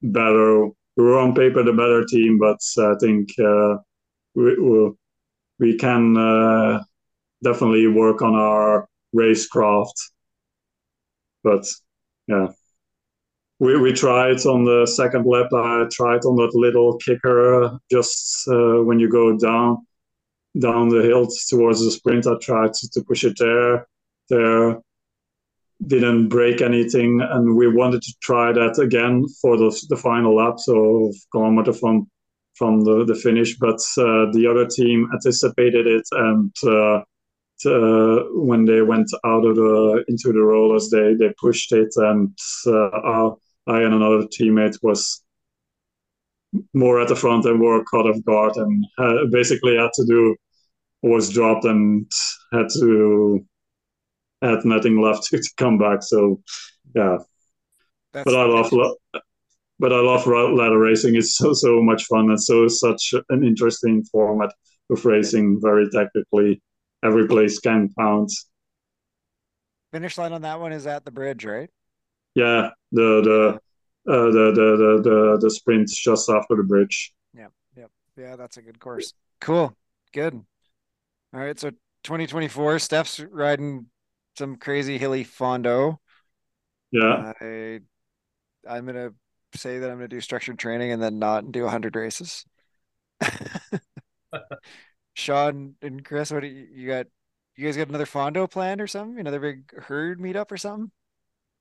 [0.01, 0.66] better.
[0.97, 3.78] We were on paper the better team, but I think uh,
[4.36, 4.91] we
[5.59, 6.84] we can uh,
[7.43, 9.93] definitely work on our racecraft.
[11.43, 11.66] But
[12.28, 12.47] yeah
[13.62, 15.53] we, we tried on the second lap.
[15.53, 19.86] I tried on that little kicker just uh, when you go down
[20.59, 22.26] down the hill towards the sprint.
[22.26, 23.88] I tried to, to push it there.
[24.32, 24.79] There
[25.88, 30.59] didn't break anything, and we wanted to try that again for the the final lap,
[30.59, 32.09] so kilometer from
[32.55, 33.57] from the, the finish.
[33.57, 37.01] But uh, the other team anticipated it, and uh,
[37.65, 42.38] uh, when they went out of the into the rollers, they they pushed it, and
[42.67, 43.32] uh,
[43.67, 45.23] I and another teammate was
[46.73, 50.36] more at the front and were caught off guard and uh, basically had to do
[51.01, 52.11] was dropped and
[52.51, 53.45] had to
[54.42, 56.04] had nothing left to, to come back.
[56.04, 56.42] So
[56.96, 57.18] yeah,
[58.14, 58.72] That's but I love
[59.80, 61.16] but I love ladder racing.
[61.16, 64.54] It's so so much fun and so such an interesting format
[64.89, 65.60] of racing.
[65.62, 66.62] Very technically,
[67.04, 68.32] every place can count.
[69.92, 71.70] Finish line on that one is at the bridge, right?
[72.36, 73.60] Yeah, the the
[74.12, 77.14] uh, the, the the the the sprint just after the bridge.
[77.36, 77.86] Yeah, yeah,
[78.18, 78.36] yeah.
[78.36, 79.14] That's a good course.
[79.39, 79.76] Cool,
[80.14, 80.34] good.
[81.34, 81.72] All right, so
[82.04, 83.88] 2024, Stef's riding
[84.42, 86.00] some crazy hilly fondo.
[86.92, 87.80] Yeah, I
[88.68, 89.12] I'm gonna
[89.54, 92.44] say that I'm gonna do structured training and then not do 100 races.
[95.14, 97.06] Sean and Chris, what do you, you got?
[97.56, 99.20] You guys got another fondo planned or something?
[99.20, 100.89] Another big herd meetup or something?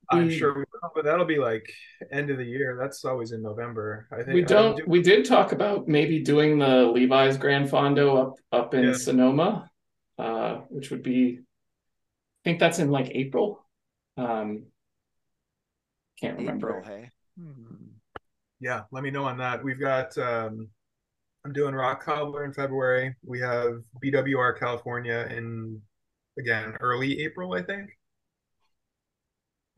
[0.09, 1.71] I'm sure we will, but that'll be like
[2.11, 2.77] end of the year.
[2.81, 4.07] That's always in November.
[4.11, 4.77] I think we don't.
[4.77, 4.83] Do...
[4.87, 8.93] We did talk about maybe doing the Levi's Grand Fondo up up in yeah.
[8.93, 9.69] Sonoma,
[10.17, 11.41] uh, which would be.
[12.41, 13.63] I think that's in like April.
[14.17, 14.63] Um,
[16.19, 16.79] can't remember.
[16.79, 17.09] April, hey.
[17.39, 17.85] Hmm.
[18.59, 19.63] Yeah, let me know on that.
[19.63, 20.17] We've got.
[20.17, 20.69] Um,
[21.43, 23.15] I'm doing Rock Cobbler in February.
[23.23, 25.81] We have BWR California in
[26.37, 27.89] again early April, I think.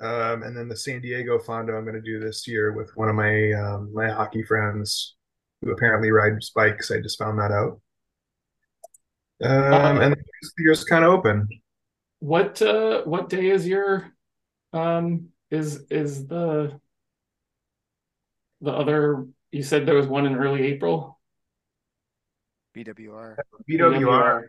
[0.02, 3.10] Um, and then the San Diego Fondo I'm going to do this year with one
[3.10, 5.16] of my um, my hockey friends
[5.62, 6.92] who apparently rides bikes.
[6.92, 7.80] I just found that out.
[9.42, 11.48] Um, and the year's kind of open.
[12.24, 14.10] What uh, what day is your
[14.72, 16.80] um, is is the
[18.62, 19.28] the other?
[19.52, 21.20] You said there was one in early April.
[22.74, 23.36] BWR.
[23.70, 24.44] BWR.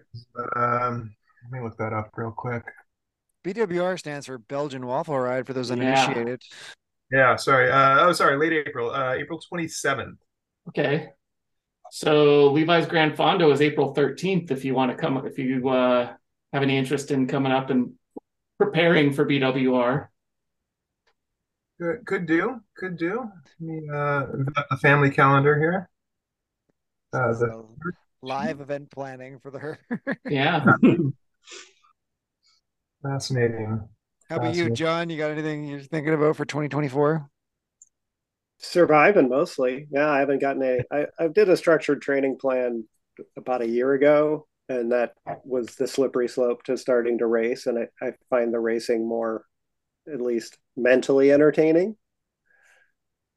[0.54, 0.86] BWR.
[0.86, 2.62] Um, let me look that up real quick.
[3.44, 6.42] BWR stands for Belgian Waffle Ride for those uninitiated.
[7.10, 7.72] Yeah, yeah sorry.
[7.72, 8.36] Uh, oh, sorry.
[8.36, 8.92] Late April.
[8.92, 10.18] Uh, April 27th.
[10.68, 11.08] Okay.
[11.90, 14.52] So Levi's Grand Fondo is April 13th.
[14.52, 16.12] If you want to come, if you uh,
[16.54, 17.94] have any interest in coming up and
[18.58, 20.06] preparing for BWR.
[21.80, 22.60] Good, could do.
[22.76, 23.28] Could do.
[23.92, 24.26] uh,
[24.70, 25.90] a family calendar here.
[27.12, 27.64] Uh, the...
[28.22, 29.78] live event planning for the herd.
[30.30, 30.64] yeah.
[33.02, 33.88] Fascinating.
[34.30, 35.10] How about you, John?
[35.10, 37.28] You got anything you're thinking about for 2024?
[38.58, 39.88] Surviving mostly.
[39.90, 40.78] Yeah, I haven't gotten a.
[40.90, 42.84] I, I did a structured training plan
[43.36, 47.66] about a year ago, and that was the slippery slope to starting to race.
[47.66, 49.44] And I, I find the racing more,
[50.12, 51.96] at least mentally entertaining.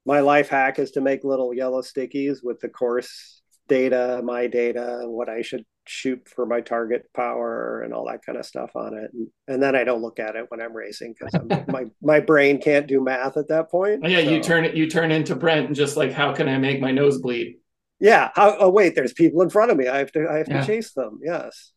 [0.05, 5.01] My life hack is to make little yellow stickies with the course data, my data,
[5.03, 8.93] what I should shoot for my target power and all that kind of stuff on
[8.97, 9.11] it.
[9.13, 12.61] And, and then I don't look at it when I'm racing because my my brain
[12.61, 14.01] can't do math at that point.
[14.03, 14.30] Oh, yeah, so.
[14.30, 16.91] you turn it you turn into Brent and just like how can I make my
[16.91, 17.57] nose bleed?
[17.99, 18.31] Yeah.
[18.35, 19.87] How, oh wait, there's people in front of me.
[19.87, 20.61] I have to I have yeah.
[20.61, 21.19] to chase them.
[21.23, 21.71] Yes.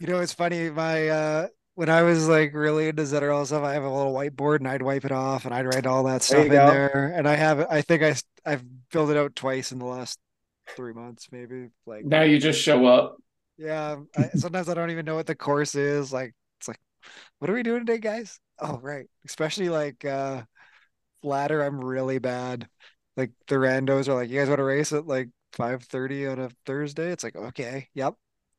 [0.00, 0.70] You know, it's funny.
[0.70, 1.46] My uh
[1.76, 4.80] when I was like really into Zetterall stuff, I have a little whiteboard and I'd
[4.80, 6.66] wipe it off and I'd write all that stuff there in go.
[6.66, 7.12] there.
[7.14, 8.14] And I have, I think I,
[8.46, 10.18] I've filled it out twice in the last
[10.70, 11.68] three months, maybe.
[11.84, 13.18] Like now you just show up.
[13.58, 13.96] Yeah.
[14.16, 16.14] I, sometimes I don't even know what the course is.
[16.14, 16.80] Like, it's like,
[17.40, 18.40] what are we doing today, guys?
[18.58, 19.04] Oh, right.
[19.26, 20.44] Especially like, uh,
[21.22, 21.60] ladder.
[21.60, 22.66] I'm really bad.
[23.16, 26.50] Like the randos are like, you guys want to race at like 5:30 on a
[26.66, 27.10] Thursday?
[27.10, 28.14] It's like, okay, yep.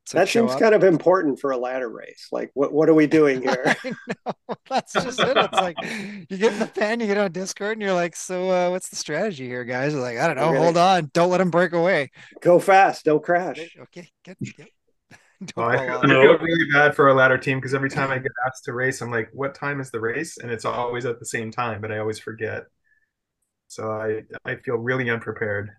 [0.08, 0.60] So that seems up.
[0.62, 2.30] kind of important for a ladder race.
[2.32, 3.76] Like, what what are we doing here?
[4.70, 5.36] That's just it.
[5.36, 5.76] It's like
[6.30, 8.88] you get in the pen, you get on Discord, and you're like, "So, uh, what's
[8.88, 10.50] the strategy here, guys?" They're like, "I don't know.
[10.50, 10.58] Okay.
[10.60, 11.12] Hold on.
[11.14, 12.12] Don't let them break away.
[12.42, 13.04] Go fast.
[13.04, 14.70] Don't crash." Okay, get, get.
[15.56, 18.18] Oh, I, feel, I feel really bad for a ladder team because every time I
[18.18, 21.20] get asked to race, I'm like, "What time is the race?" And it's always at
[21.20, 22.64] the same time, but I always forget.
[23.78, 25.70] So I I feel really unprepared.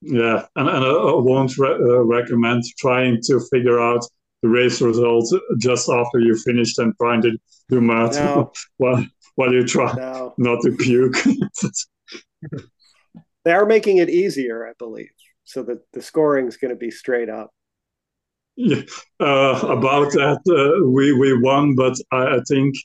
[0.00, 4.06] Yeah, and, and I won't re- uh, recommend trying to figure out
[4.42, 7.36] the race results just after you finished and trying to
[7.68, 8.52] do math no.
[8.76, 9.04] while,
[9.34, 10.34] while you try no.
[10.38, 11.16] not to puke.
[13.44, 15.10] they are making it easier, I believe,
[15.42, 17.50] so that the scoring is going to be straight up.
[18.54, 18.82] Yeah,
[19.18, 22.76] uh, about that, uh, we we won, but I, I, think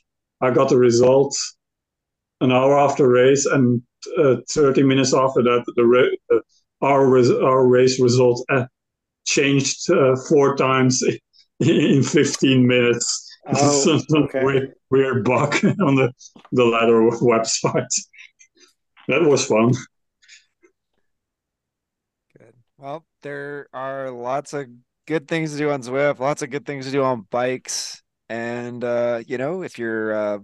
[0.41, 1.57] I got the results
[2.41, 3.81] an hour after race, and
[4.17, 6.39] uh, 30 minutes after that, the, ra-
[6.81, 8.65] our res- our race results uh,
[9.25, 11.03] changed uh, four times
[11.59, 13.27] in 15 minutes.
[13.47, 14.43] Oh, okay.
[14.43, 16.11] weird, weird bug on the
[16.51, 17.87] the ladder website.
[19.07, 19.71] that was fun.
[22.37, 22.53] Good.
[22.77, 24.67] Well, there are lots of
[25.07, 28.83] good things to do on Zwift, lots of good things to do on bikes, and
[28.83, 30.39] uh, you know, if you're uh,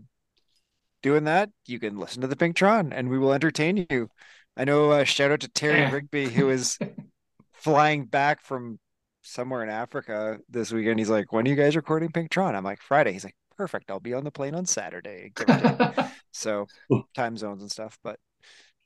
[1.02, 4.10] doing that, you can listen to the Pinktron, and we will entertain you.
[4.56, 4.92] I know.
[4.92, 6.78] Uh, shout out to Terry Rigby, who is
[7.54, 8.80] flying back from
[9.22, 11.00] somewhere in Africa this weekend.
[11.00, 13.92] He's like, "When are you guys recording Pinktron?" I'm like, "Friday." He's like, "Perfect.
[13.92, 15.32] I'll be on the plane on Saturday."
[16.32, 16.68] so
[17.14, 18.20] time zones and stuff, but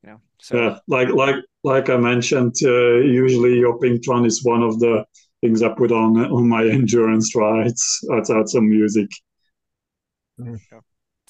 [0.04, 4.64] you know, so yeah, like like like I mentioned, uh, usually your Pinktron is one
[4.64, 5.06] of the
[5.42, 8.06] things I put on on my endurance rides.
[8.12, 9.10] Outside some music.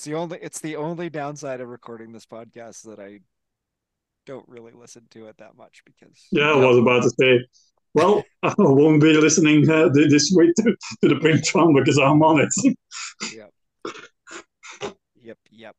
[0.02, 3.20] It's the only it's the only downside of recording this podcast that I
[4.26, 7.46] don't really listen to it that much because yeah, I was about to say.
[7.94, 12.40] Well, I won't be listening uh, this week to, to the Pinktron because I'm on
[12.40, 12.76] it.
[13.36, 13.52] yep.
[15.22, 15.38] Yep.
[15.52, 15.76] Yep.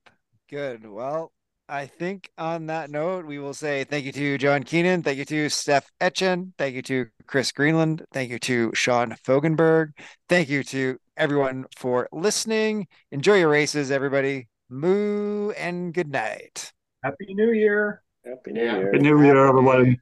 [0.48, 0.86] Good.
[0.88, 1.32] Well,
[1.72, 5.02] I think on that note, we will say thank you to John Keenan.
[5.02, 6.52] Thank you to Stef Etchen.
[6.58, 8.04] Thank you to Chris Greenland.
[8.12, 9.92] Thank you to Sean Fogenberg.
[10.28, 12.88] Thank you to everyone for listening.
[13.10, 14.48] Enjoy your races, everybody.
[14.68, 16.74] Moo and good night.
[17.02, 18.02] Happy New Year.
[18.22, 18.84] Happy New Year.
[18.92, 19.98] Happy New Year, everybody.